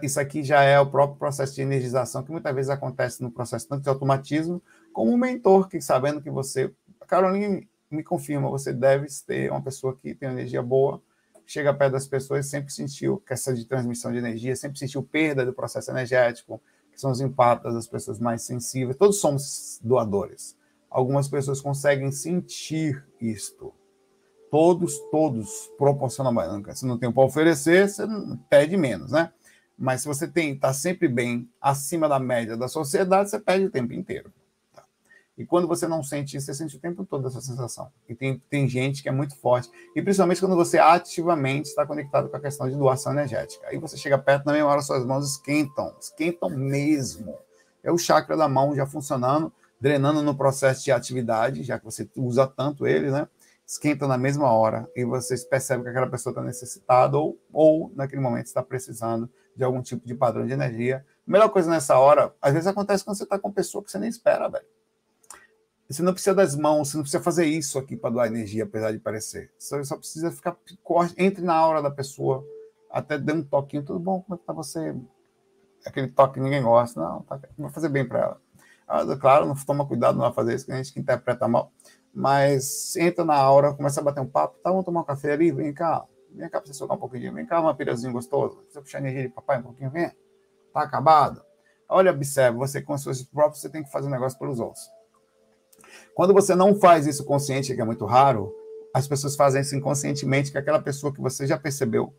[0.00, 3.68] Isso aqui já é o próprio processo de energização, que muitas vezes acontece no processo
[3.68, 6.72] tanto de automatismo, como um mentor que, sabendo que você.
[7.06, 11.02] Caroline me confirma, você deve ter uma pessoa que tem energia boa,
[11.46, 15.52] chega perto das pessoas, sempre sentiu essa de transmissão de energia, sempre sentiu perda do
[15.52, 18.96] processo energético, que são os empatas, as pessoas mais sensíveis.
[18.96, 20.56] Todos somos doadores
[20.92, 23.72] algumas pessoas conseguem sentir isto.
[24.50, 26.78] Todos, todos proporcionalmente.
[26.78, 28.06] Se não tem para oferecer, você
[28.50, 29.32] pede menos, né?
[29.76, 33.70] Mas se você tem, está sempre bem acima da média da sociedade, você pede o
[33.70, 34.30] tempo inteiro.
[35.36, 37.90] E quando você não sente isso, você sente o tempo todo essa sensação.
[38.08, 39.70] E tem, tem gente que é muito forte.
[39.96, 43.66] E principalmente quando você ativamente está conectado com a questão de doação energética.
[43.66, 45.94] Aí você chega perto, na mesma hora suas mãos esquentam.
[45.98, 47.34] Esquentam mesmo.
[47.82, 52.08] É o chakra da mão já funcionando, drenando no processo de atividade, já que você
[52.14, 53.26] usa tanto ele, né?
[53.66, 58.20] Esquenta na mesma hora e você percebe que aquela pessoa está necessitada ou, ou, naquele
[58.20, 61.04] momento, está precisando de algum tipo de padrão de energia.
[61.26, 63.98] A melhor coisa nessa hora, às vezes acontece quando você está com pessoa que você
[63.98, 64.66] nem espera, velho.
[65.92, 68.92] Você não precisa das mãos, você não precisa fazer isso aqui para doar energia, apesar
[68.92, 69.52] de parecer.
[69.58, 70.56] Você só precisa ficar,
[71.18, 72.42] entre na hora da pessoa,
[72.90, 74.96] até dê um toquinho, tudo bom, como é que tá você?
[75.84, 78.40] Aquele toque que ninguém gosta, não, tá, vai fazer bem para ela.
[78.88, 81.70] Ah, claro, não toma cuidado, não vai fazer isso, que a gente que interpreta mal.
[82.14, 85.52] Mas entra na hora, começa a bater um papo, tá, vamos tomar um café ali,
[85.52, 88.80] vem cá, vem cá para você socar um pouquinho, vem cá, uma pirazinha gostosa, você
[88.80, 90.10] puxar energia de papai um pouquinho, vem,
[90.72, 91.42] tá acabado.
[91.86, 94.82] Olha, observe, você com seus próprios, você tem que fazer um negócio pelos outros.
[96.14, 98.54] Quando você não faz isso consciente, que é muito raro,
[98.92, 102.14] as pessoas fazem isso inconscientemente, que é aquela pessoa que você já percebeu.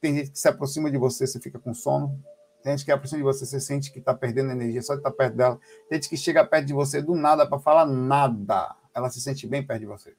[0.00, 2.22] Tem gente que se aproxima de você, você fica com sono.
[2.62, 5.10] Tem gente que aproxima de você, você sente que está perdendo energia só de estar
[5.10, 5.58] tá perto dela.
[5.88, 8.74] Tem gente que chega perto de você do nada para falar nada.
[8.94, 10.14] Ela se sente bem perto de você.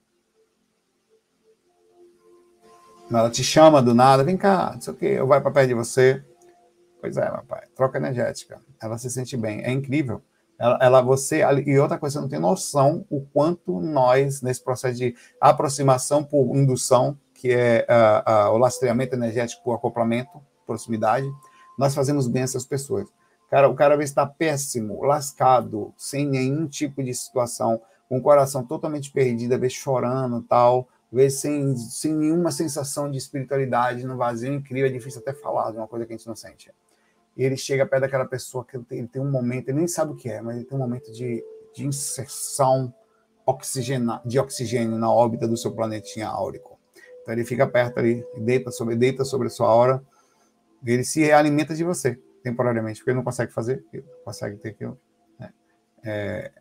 [3.09, 5.67] Ela te chama do nada, vem cá, não sei o quê, eu vai para perto
[5.67, 6.23] de você.
[6.99, 8.59] Pois é, meu pai, troca energética.
[8.81, 10.21] Ela se sente bem, é incrível.
[10.57, 14.97] Ela, ela, você e outra coisa, você não tem noção o quanto nós nesse processo
[14.97, 21.27] de aproximação por indução, que é uh, uh, o lastreamento energético por acoplamento, proximidade,
[21.77, 23.07] nós fazemos bem essas pessoas.
[23.49, 29.11] Cara, o cara está péssimo, lascado, sem nenhum tipo de situação, com o coração totalmente
[29.11, 34.53] perdido, às vezes chorando, tal, às vezes sem, sem nenhuma sensação de espiritualidade, no vazio
[34.53, 36.71] incrível, é difícil até falar de uma coisa que a gente não sente
[37.35, 40.13] e ele chega perto daquela pessoa que ele tem, ele um momento, ele nem sabe
[40.13, 42.93] o que é, mas ele tem um momento de, de inserção
[43.45, 46.79] oxigena, de oxigênio na órbita do seu planetinha áurico.
[47.21, 50.03] Então ele fica perto ali, deita sobre, deita sobre a sua aura,
[50.85, 53.83] e ele se alimenta de você, temporariamente, porque ele não consegue fazer,
[54.23, 54.99] consegue ter aquilo.
[55.39, 55.53] Né?
[56.03, 56.51] É,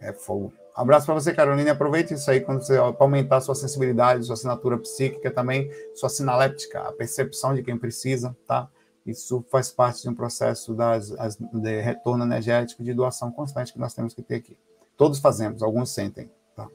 [0.00, 0.52] é fogo.
[0.74, 1.72] abraço para você, Carolina.
[1.72, 6.80] Aproveite isso aí quando você para aumentar sua sensibilidade, sua assinatura psíquica também, sua sinaléptica,
[6.80, 8.68] a percepção de quem precisa, tá?
[9.08, 13.78] Isso faz parte de um processo das, as, de retorno energético de doação constante que
[13.78, 14.54] nós temos que ter aqui.
[14.98, 16.30] Todos fazemos, alguns sentem.
[16.54, 16.68] Tá?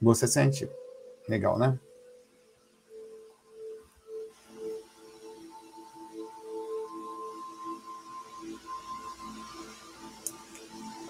[0.00, 0.70] Você sente?
[1.28, 1.76] Legal, né?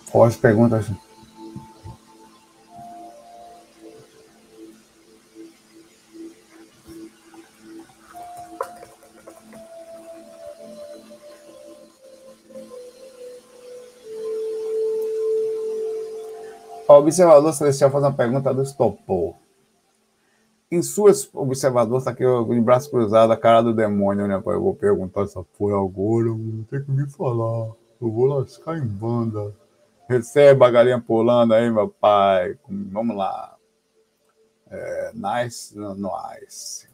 [0.06, 0.88] Forte perguntas.
[0.88, 1.09] O
[17.00, 19.34] observador celestial faz uma pergunta do estopor.
[20.70, 24.34] Em suas observadores, está aqui o braço cruzado, a cara do demônio, né?
[24.34, 27.72] Eu vou perguntar essa porra agora, eu tenho que me falar.
[28.00, 29.52] Eu vou lascar em banda.
[30.08, 32.56] Receba a galinha pulando aí, meu pai.
[32.68, 33.56] Vamos lá.
[34.70, 36.88] É, nice, nice.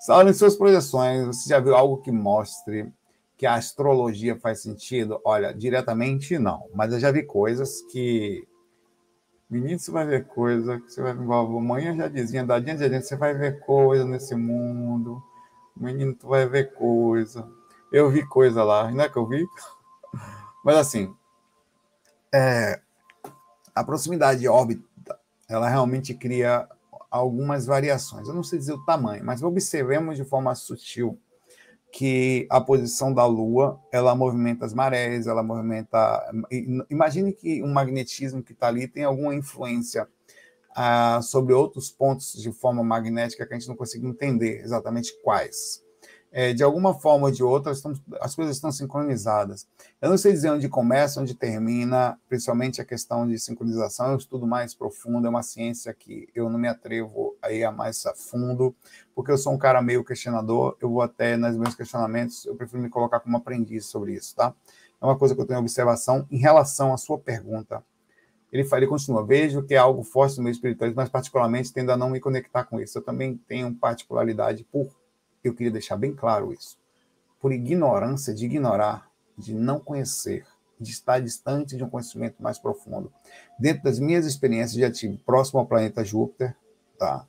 [0.00, 2.90] Saulo, em suas projeções, você já viu algo que mostre
[3.36, 5.20] que a astrologia faz sentido?
[5.24, 8.48] Olha, diretamente não, mas eu já vi coisas que
[9.48, 13.06] Menino, você vai ver coisa, você vai igual a mãe já dizia, dadinha de gente,
[13.06, 15.22] você vai ver coisa nesse mundo.
[15.76, 17.48] Menino, tu vai ver coisa.
[17.92, 19.46] Eu vi coisa lá, não é que eu vi?
[20.64, 21.14] Mas assim,
[22.34, 22.80] é,
[23.72, 24.84] a proximidade de órbita,
[25.48, 26.68] ela realmente cria
[27.08, 28.26] algumas variações.
[28.26, 31.18] Eu não sei dizer o tamanho, mas observemos de forma sutil
[31.96, 36.30] que a posição da Lua ela movimenta as marés, ela movimenta.
[36.90, 40.06] Imagine que um magnetismo que está ali tem alguma influência
[40.74, 45.85] ah, sobre outros pontos de forma magnética que a gente não consegue entender exatamente quais
[46.38, 47.72] é, de alguma forma ou de outra,
[48.20, 49.66] as coisas estão sincronizadas.
[50.02, 54.18] Eu não sei dizer onde começa, onde termina, principalmente a questão de sincronização, é um
[54.18, 58.04] estudo mais profundo, é uma ciência que eu não me atrevo a ir a mais
[58.04, 58.76] a fundo,
[59.14, 62.82] porque eu sou um cara meio questionador, eu vou até, nos meus questionamentos, eu prefiro
[62.82, 64.54] me colocar como aprendiz sobre isso, tá?
[65.00, 67.82] É uma coisa que eu tenho observação em relação à sua pergunta.
[68.52, 71.92] Ele, fala, ele continua, vejo que é algo forte no meu espiritualismo, mas particularmente tendo
[71.92, 72.98] a não me conectar com isso.
[72.98, 74.86] Eu também tenho particularidade por
[75.48, 76.78] eu queria deixar bem claro isso.
[77.40, 80.46] Por ignorância de ignorar, de não conhecer,
[80.80, 83.12] de estar distante de um conhecimento mais profundo.
[83.58, 86.56] Dentro das minhas experiências, já tive próximo ao planeta Júpiter,
[86.98, 87.26] tá?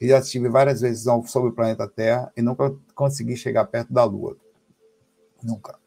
[0.00, 4.04] E já tive várias vezes sobre o planeta Terra e nunca consegui chegar perto da
[4.04, 4.36] Lua.
[5.42, 5.78] Nunca.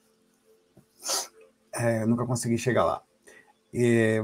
[1.71, 3.03] É, nunca consegui chegar lá.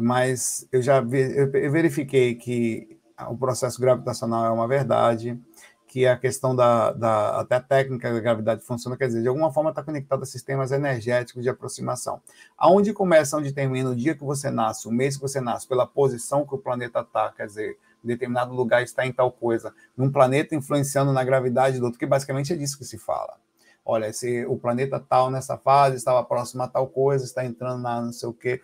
[0.02, 2.98] Mas eu já eu verifiquei que
[3.30, 5.40] o processo gravitacional é uma verdade,
[5.96, 9.70] que a questão da, da até técnica da gravidade funciona, quer dizer, de alguma forma
[9.70, 12.22] está conectada a sistemas energéticos de aproximação.
[12.58, 15.88] Aonde começa, onde termina o dia que você nasce, o mês que você nasce, pela
[15.88, 20.12] posição que o planeta está, quer dizer, em determinado lugar está em tal coisa, num
[20.12, 23.38] planeta influenciando na gravidade do outro, que basicamente é disso que se fala.
[23.86, 28.02] Olha, se o planeta tal nessa fase estava próximo a tal coisa, está entrando na
[28.02, 28.62] não sei o quê.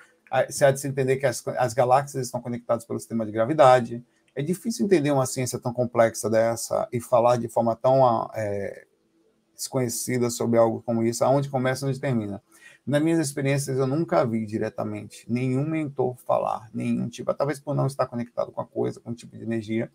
[0.49, 4.03] Se há de se entender que as, as galáxias estão conectadas pelo sistema de gravidade,
[4.36, 8.86] é difícil entender uma ciência tão complexa dessa e falar de forma tão é,
[9.55, 12.41] desconhecida sobre algo como isso, aonde começa e onde termina.
[12.86, 17.86] Nas minhas experiências, eu nunca vi diretamente nenhum mentor falar, nenhum tipo, talvez por não
[17.86, 19.91] estar conectado com a coisa, com o tipo de energia,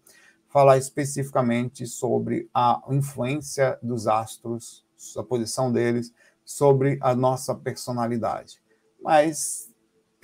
[0.48, 4.84] falar especificamente sobre a influência dos astros,
[5.16, 6.12] a posição deles,
[6.44, 8.62] sobre a nossa personalidade.
[9.02, 9.68] Mas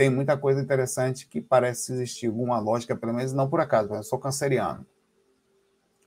[0.02, 4.02] tem muita coisa interessante que parece existir alguma lógica, pelo menos não por acaso, eu
[4.02, 4.84] sou canceriano.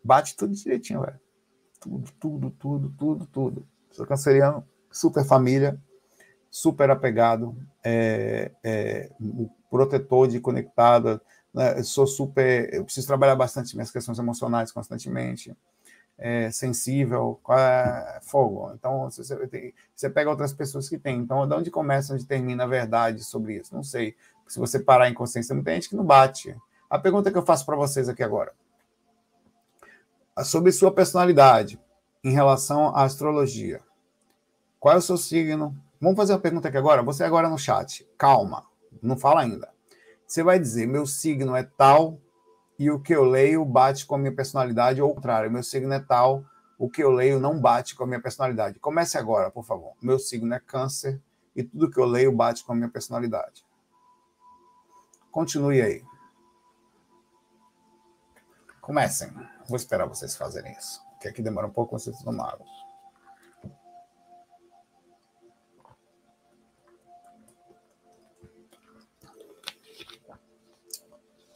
[0.03, 1.17] Bate tudo direitinho, velho.
[1.79, 3.67] Tudo, tudo, tudo, tudo, tudo.
[3.91, 5.81] Sou canceriano, super família,
[6.51, 9.11] super apegado, é, é,
[9.71, 11.21] protetor de conectada,
[11.53, 11.81] né?
[11.81, 12.73] sou super.
[12.73, 15.55] Eu preciso trabalhar bastante minhas questões emocionais constantemente
[16.17, 18.71] é, sensível, é fogo.
[18.73, 21.19] Então, você, tem, você, pega outras pessoas que têm.
[21.19, 23.73] Então, de onde começa, onde termina a verdade sobre isso?
[23.73, 24.15] Não sei.
[24.47, 26.55] Se você parar em consciência, muita gente que não bate.
[26.89, 28.53] A pergunta que eu faço para vocês aqui agora.
[30.43, 31.79] Sobre sua personalidade
[32.23, 33.81] em relação à astrologia.
[34.79, 35.75] Qual é o seu signo?
[35.99, 37.01] Vamos fazer uma pergunta aqui agora.
[37.01, 38.07] Você agora no chat.
[38.17, 38.65] Calma.
[39.01, 39.69] Não fala ainda.
[40.27, 42.19] Você vai dizer, meu signo é tal,
[42.77, 45.93] e o que eu leio bate com a minha personalidade, ou o contrário, meu signo
[45.93, 46.43] é tal,
[46.77, 48.79] o que eu leio não bate com a minha personalidade.
[48.79, 49.93] Comece agora, por favor.
[50.01, 51.21] Meu signo é câncer
[51.55, 53.65] e tudo que eu leio bate com a minha personalidade.
[55.31, 56.03] Continue aí.
[58.81, 59.33] Comecem.
[59.67, 61.01] Vou esperar vocês fazerem isso.
[61.19, 62.69] Que aqui demora um pouco, vocês estão magos.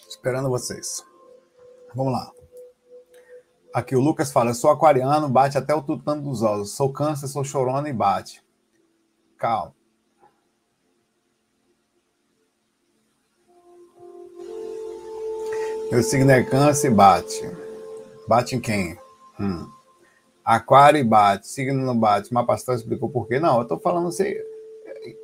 [0.07, 1.08] Esperando vocês.
[1.95, 2.31] Vamos lá.
[3.73, 6.75] Aqui o Lucas fala: sou aquariano, bate até o tutano dos ossos.
[6.75, 8.43] Sou câncer, sou chorona e bate.
[9.37, 9.73] Calma.
[15.91, 17.41] Meu signo é câncer e bate.
[18.27, 18.97] Bate em quem?
[19.39, 19.67] Hum.
[20.45, 21.47] Aquário e bate.
[21.47, 22.31] Signo não bate.
[22.33, 23.39] Mapa astral explicou por quê?
[23.39, 24.35] Não, eu estou falando assim.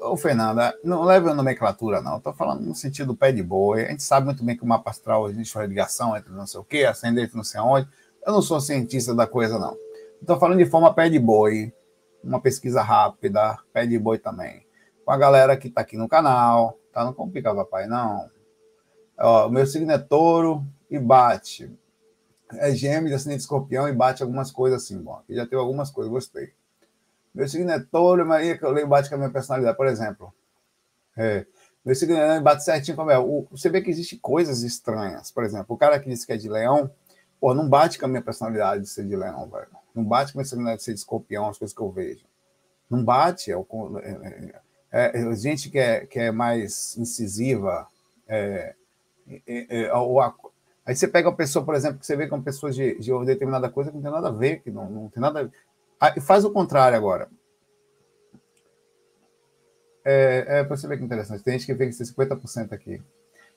[0.01, 2.17] Ô, Fernanda, não leve a nomenclatura, não.
[2.17, 3.85] Estou falando no sentido pé de boi.
[3.85, 6.59] A gente sabe muito bem que o mapa astral existe uma ligação entre não sei
[6.59, 7.87] o quê, ascendente não sei aonde.
[8.25, 9.77] Eu não sou cientista da coisa, não.
[10.21, 11.73] Estou falando de forma pé de boi,
[12.23, 14.65] uma pesquisa rápida, pé de boi também.
[15.03, 17.03] Com a galera que está aqui no canal, tá?
[17.03, 18.29] Não complica, papai, não.
[19.19, 21.71] Ó, meu signo é touro e bate.
[22.53, 24.97] É gêmeo, ascendente escorpião e bate algumas coisas assim.
[24.97, 26.53] Bom, já teve algumas coisas, gostei.
[27.35, 30.33] Meu signo é touro, Maria, que eu leio bate com a minha personalidade, por exemplo.
[31.17, 31.45] É,
[31.83, 33.45] meu signo é bate certinho com a minha.
[33.51, 35.31] Você vê que existem coisas estranhas.
[35.31, 36.89] Por exemplo, o cara que disse que é de leão,
[37.37, 39.67] pô, não bate com a minha personalidade de ser de leão, velho.
[39.93, 42.25] Não bate com a minha personalidade de ser de escorpião, as coisas que eu vejo.
[42.89, 43.51] Não bate.
[43.51, 44.61] É, é,
[44.91, 47.85] é, é gente que é, que é mais incisiva.
[48.29, 48.75] É,
[49.45, 50.33] é, é ou a,
[50.85, 53.69] aí você pega uma pessoa, por exemplo, que você vê com pessoas de, de determinada
[53.69, 55.51] coisa que não tem nada a ver, que não, não tem nada
[55.99, 57.29] ah, faz o contrário agora.
[60.03, 61.43] É, é para você ver que interessante.
[61.43, 63.01] Tem gente que vê que tem 50% aqui.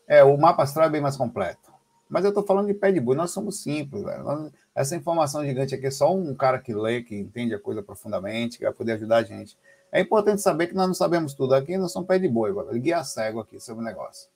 [0.07, 1.71] É, o mapa astral é bem mais completo.
[2.09, 4.03] Mas eu estou falando de pé de boi, nós somos simples.
[4.03, 7.83] Nós, essa informação gigante aqui é só um cara que lê, que entende a coisa
[7.83, 9.59] profundamente, que vai poder ajudar a gente.
[9.93, 13.05] É importante saber que nós não sabemos tudo aqui, nós somos pé de boi, guia
[13.05, 14.31] cego aqui sobre o negócio.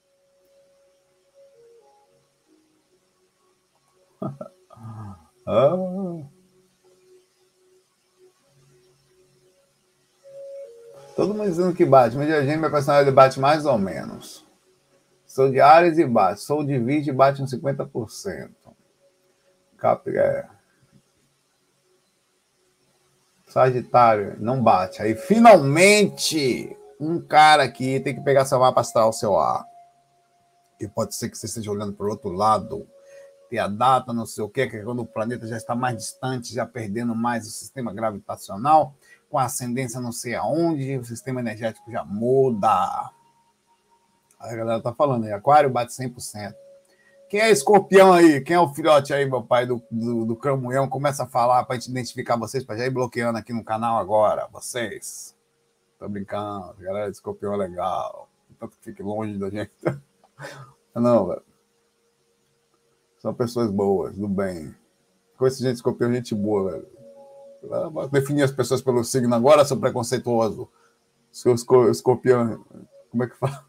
[5.47, 6.42] ah.
[11.15, 14.43] Todo mundo dizendo que bate, mas a gente, minha personalidade bate mais ou menos.
[15.27, 16.41] Sou de Ares e bate.
[16.41, 18.49] Sou de Virgem e bate uns 50%.
[19.77, 20.47] Cap, é.
[23.47, 25.01] Sagitário, não bate.
[25.03, 29.63] Aí, finalmente, um cara aqui tem que pegar seu mapa astral, seu ar.
[30.79, 32.87] E pode ser que você esteja olhando para o outro lado.
[33.49, 35.95] Tem a data, não sei o quê, que é quando o planeta já está mais
[35.97, 38.95] distante, já perdendo mais o sistema gravitacional
[39.33, 42.69] com ascendência não sei aonde, o sistema energético já muda.
[44.39, 46.53] A galera tá falando aí, aquário bate 100%.
[47.27, 48.41] Quem é escorpião aí?
[48.41, 50.87] Quem é o filhote aí, meu pai, do, do, do Cramunhão?
[50.87, 54.47] Começa a falar para gente identificar vocês, para já ir bloqueando aqui no canal agora,
[54.53, 55.35] vocês.
[55.97, 58.29] Tô brincando, galera de escorpião é legal.
[58.59, 59.71] tanto que fique longe da gente.
[60.93, 61.41] Não, velho.
[63.17, 64.75] São pessoas boas, do bem.
[65.39, 67.02] Com esse gente escorpião, gente boa, velho.
[68.11, 70.69] Definir as pessoas pelo signo agora, sou preconceituoso.
[71.31, 71.55] Seu
[71.89, 72.63] escorpião.
[73.09, 73.65] Como é que fala?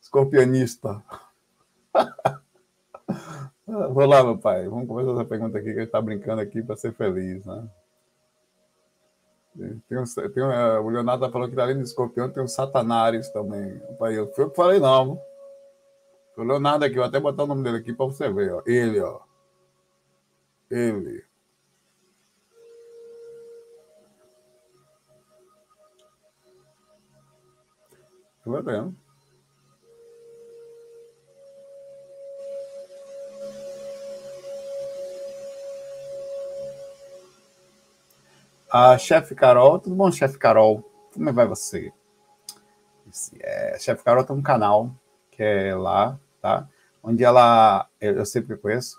[0.00, 1.02] Escorpianista.
[3.66, 4.68] Vou lá, meu pai.
[4.68, 7.68] Vamos começar essa pergunta aqui, que a gente está brincando aqui para ser feliz, né?
[9.88, 12.48] Tem um, tem um, é, o Leonardo tá falando que além do escorpião tem um
[12.48, 13.80] satanares também.
[13.98, 15.20] Pai, eu eu falei, não.
[16.36, 18.52] O Leonardo aqui, vou até botar o nome dele aqui para você ver.
[18.52, 18.62] Ó.
[18.66, 19.20] Ele, ó.
[20.68, 21.24] Ele.
[28.46, 28.94] Vendo.
[38.70, 40.82] A chefe Carol, tudo bom, chefe Carol?
[41.12, 41.92] Como vai você?
[43.40, 44.90] É, chefe Carol tem um canal
[45.30, 46.68] que é lá, tá?
[47.02, 48.98] Onde ela, eu sempre conheço,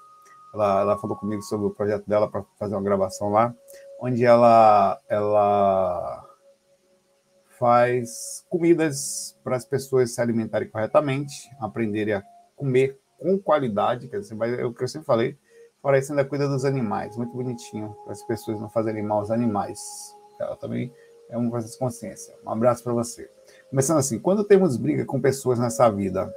[0.53, 3.53] ela, ela falou comigo sobre o projeto dela para fazer uma gravação lá,
[3.99, 6.24] onde ela, ela
[7.57, 12.23] faz comidas para as pessoas se alimentarem corretamente, aprenderem a
[12.55, 15.37] comer com qualidade, quer dizer, é o que eu sempre falei,
[15.85, 19.29] Fora isso, ainda cuida dos animais, muito bonitinho, para as pessoas não fazerem mal aos
[19.29, 19.79] animais.
[20.39, 20.91] Ela também
[21.29, 22.33] é uma coisa de consciência.
[22.43, 23.29] Um abraço para você.
[23.69, 26.33] Começando assim, quando temos briga com pessoas nessa vida,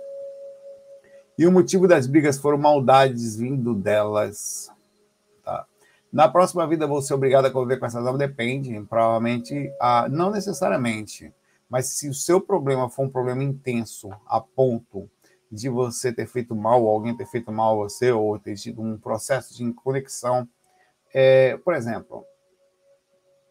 [1.39, 4.71] e o motivo das brigas foram maldades vindo delas,
[5.43, 5.65] tá?
[6.13, 8.19] Na próxima vida vou ser obrigado a conviver com essas almas?
[8.19, 11.33] Depende, provavelmente, ah, não necessariamente,
[11.69, 15.11] mas se o seu problema for um problema intenso, a ponto
[15.51, 18.83] de você ter feito mal, ou alguém ter feito mal a você, ou ter tido
[18.83, 20.49] um processo de conexão.
[21.13, 22.25] É, por exemplo,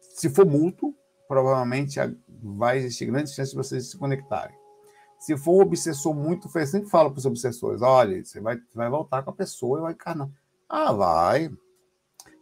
[0.00, 0.94] se for mútuo,
[1.26, 1.98] provavelmente
[2.42, 4.56] vai existir grande chance de vocês se conectarem.
[5.18, 8.88] Se for um obsessor muito feio, sempre falo para os obsessores: olha, você vai, vai
[8.88, 10.28] voltar com a pessoa e vai encarnar.
[10.68, 11.50] Ah, vai.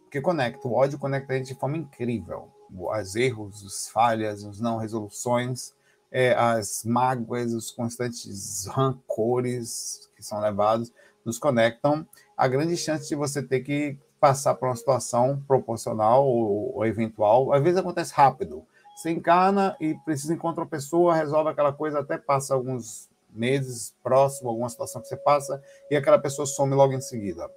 [0.07, 0.67] Porque conecta.
[0.67, 2.49] O ódio conecta a gente de forma incrível.
[2.73, 5.73] Os erros, as falhas, as não resoluções
[6.11, 10.91] é, as mágoas, os constantes rancores que são levados,
[11.25, 16.75] nos conectam a grande chance de você ter que passar por uma situação proporcional ou,
[16.75, 17.53] ou eventual.
[17.53, 18.65] Às vezes acontece rápido.
[18.95, 24.49] Você encarna e precisa encontrar uma pessoa, resolve aquela coisa, até passa alguns meses próximo,
[24.49, 27.47] alguma situação que você passa, e aquela pessoa some logo em seguida.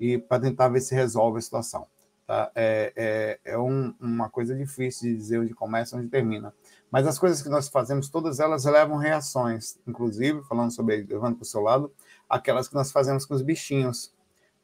[0.00, 1.86] E para tentar ver se resolve a situação.
[2.28, 2.52] Tá?
[2.54, 6.52] É, é, é um, uma coisa difícil de dizer onde começa onde termina.
[6.90, 11.42] Mas as coisas que nós fazemos, todas elas levam reações, inclusive, falando sobre, levando para
[11.42, 11.90] o seu lado,
[12.28, 14.12] aquelas que nós fazemos com os bichinhos,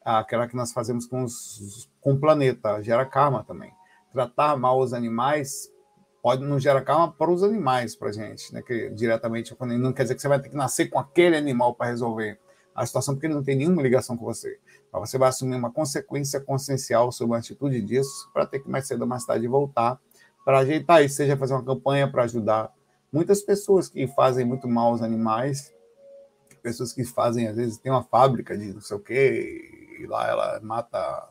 [0.05, 3.73] aquela que nós fazemos com, os, com o planeta, gera karma também.
[4.13, 5.73] Tratar mal os animais
[6.23, 8.61] pode não gerar karma para os animais, para a gente, né?
[8.61, 11.87] Que diretamente não quer dizer que você vai ter que nascer com aquele animal para
[11.87, 12.39] resolver
[12.75, 14.59] a situação, porque ele não tem nenhuma ligação com você.
[14.93, 18.87] Mas você vai assumir uma consequência consciencial sobre a atitude disso, para ter que mais
[18.87, 20.01] cedo ou mais tarde voltar
[20.45, 22.71] para ajeitar isso, seja fazer uma campanha para ajudar
[23.11, 25.73] muitas pessoas que fazem muito mal aos animais,
[26.63, 30.27] pessoas que fazem, às vezes, tem uma fábrica de não sei o quê, e lá
[30.29, 31.29] ela mata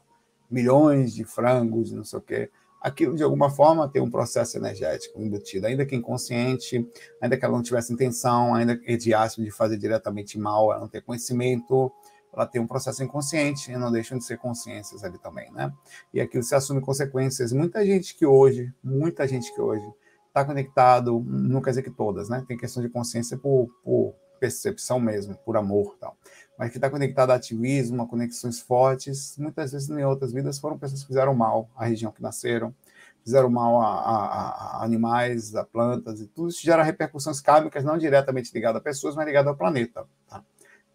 [0.49, 2.51] milhões de frangos, não sei o quê.
[2.84, 6.86] Aquilo, de alguma forma, tem um processo energético embutido, ainda que inconsciente,
[7.21, 10.89] ainda que ela não tivesse intenção, ainda que de de fazer diretamente mal, ela não
[10.89, 11.89] ter conhecimento,
[12.34, 15.71] ela tem um processo inconsciente e não deixam de ser consciências ali também, né?
[16.13, 17.53] E aquilo se assume consequências.
[17.53, 19.86] Muita gente que hoje, muita gente que hoje
[20.27, 22.43] está conectado, não quer dizer que todas, né?
[22.45, 24.13] Tem questão de consciência por, por
[24.43, 26.17] percepção mesmo, por amor tal.
[26.59, 30.77] Mas que está conectado a ativismo, a conexões fortes, muitas vezes em outras vidas foram
[30.77, 32.75] pessoas que fizeram mal à região que nasceram,
[33.23, 37.97] fizeram mal a, a, a, animais, a plantas, e tudo isso gera repercussões kármicas não
[37.97, 40.05] diretamente ligadas a pessoas, mas ligadas ao planeta.
[40.27, 40.43] Tá?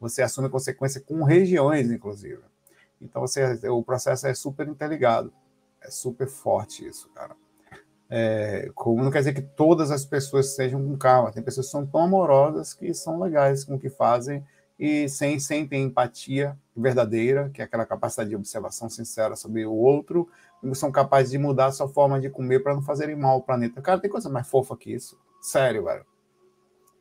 [0.00, 2.42] você assume consequência com regiões, inclusive.
[3.00, 5.32] Então, você, o processo é super interligado.
[5.80, 7.36] É super forte isso, cara.
[8.10, 11.32] É, como não quer dizer que todas as pessoas sejam com calma.
[11.32, 14.44] Tem pessoas que são tão amorosas que são legais com o que fazem
[14.78, 20.28] e sem, sentem empatia verdadeira, que é aquela capacidade de observação sincera sobre o outro,
[20.72, 23.82] são capazes de mudar a sua forma de comer para não fazerem mal ao planeta.
[23.82, 25.18] Cara, tem coisa mais fofa que isso.
[25.40, 26.06] Sério, velho.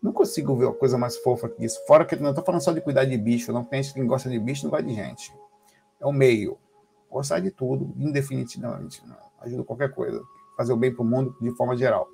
[0.01, 1.79] Não consigo ver uma coisa mais fofa que isso.
[1.85, 4.29] Fora que não estou falando só de cuidar de bicho, não tem gente que gosta
[4.29, 5.33] de bicho, não gosta de gente.
[5.99, 6.57] É o meio.
[7.09, 9.05] Gostar de tudo, indefinitivamente.
[9.07, 9.17] Não.
[9.39, 10.21] Ajuda qualquer coisa.
[10.57, 12.07] Fazer o bem para o mundo de forma geral.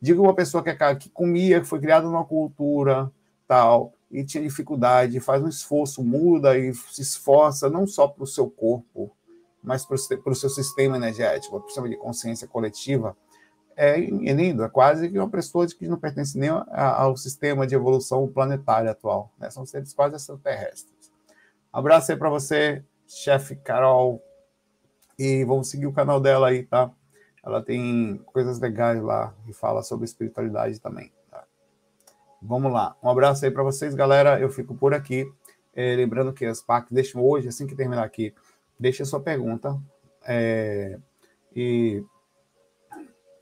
[0.00, 3.12] Digo uma pessoa que, é, que comia, que foi criada numa cultura
[3.46, 8.26] tal, e tinha dificuldade, faz um esforço, muda e se esforça não só para o
[8.26, 9.14] seu corpo,
[9.62, 13.16] mas para o seu sistema energético, para o sistema de consciência coletiva,
[13.76, 18.28] é lindo, é quase que uma pessoa que não pertence nem ao sistema de evolução
[18.28, 19.32] planetária atual.
[19.38, 19.50] Né?
[19.50, 21.10] São seres quase extraterrestres.
[21.72, 24.22] Abraço aí para você, chefe Carol.
[25.18, 26.90] E vamos seguir o canal dela aí, tá?
[27.42, 31.12] Ela tem coisas legais lá e fala sobre espiritualidade também.
[31.30, 31.44] Tá?
[32.40, 32.96] Vamos lá.
[33.02, 34.38] Um abraço aí para vocês, galera.
[34.40, 35.30] Eu fico por aqui.
[35.74, 38.34] É, lembrando que as PACs deixam hoje, assim que terminar aqui,
[38.78, 39.80] deixa sua pergunta.
[40.24, 40.98] É,
[41.54, 42.04] e,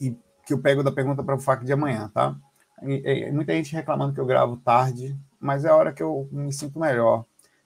[0.00, 2.36] e que eu pego da pergunta para o FAC de amanhã, tá?
[2.82, 6.28] E, e, muita gente reclamando que eu gravo tarde, mas é a hora que eu
[6.30, 7.24] me sinto melhor.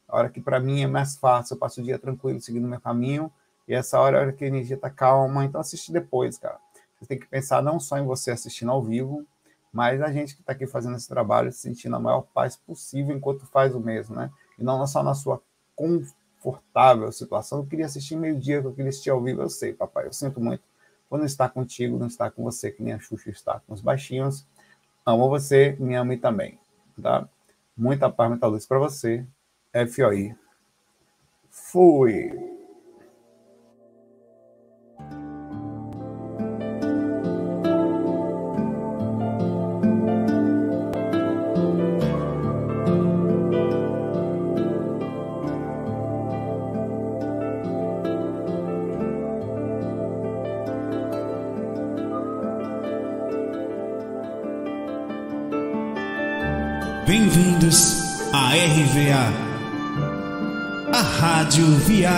[0.09, 2.81] A hora que para mim é mais fácil, eu passo o dia tranquilo, seguindo meu
[2.81, 3.33] caminho,
[3.67, 6.59] e essa hora é a hora que a energia está calma, então assiste depois, cara.
[7.01, 9.27] Você tem que pensar não só em você assistindo ao vivo,
[9.73, 13.17] mas a gente que está aqui fazendo esse trabalho se sentindo a maior paz possível
[13.17, 14.31] enquanto faz o mesmo, né?
[14.59, 15.43] E não só na sua
[15.75, 17.59] confortável situação.
[17.59, 20.63] Eu queria assistir meio-dia, eu queria assistir ao vivo, eu sei, papai, eu sinto muito.
[21.09, 24.47] Quando está contigo, não está com você, que nem a Xuxa está com os baixinhos.
[25.05, 26.59] Amo você, me ame também,
[27.03, 27.29] tá?
[27.77, 29.27] Muita paz, muita luz para você.
[29.73, 30.37] FOI.
[31.51, 32.54] Fui.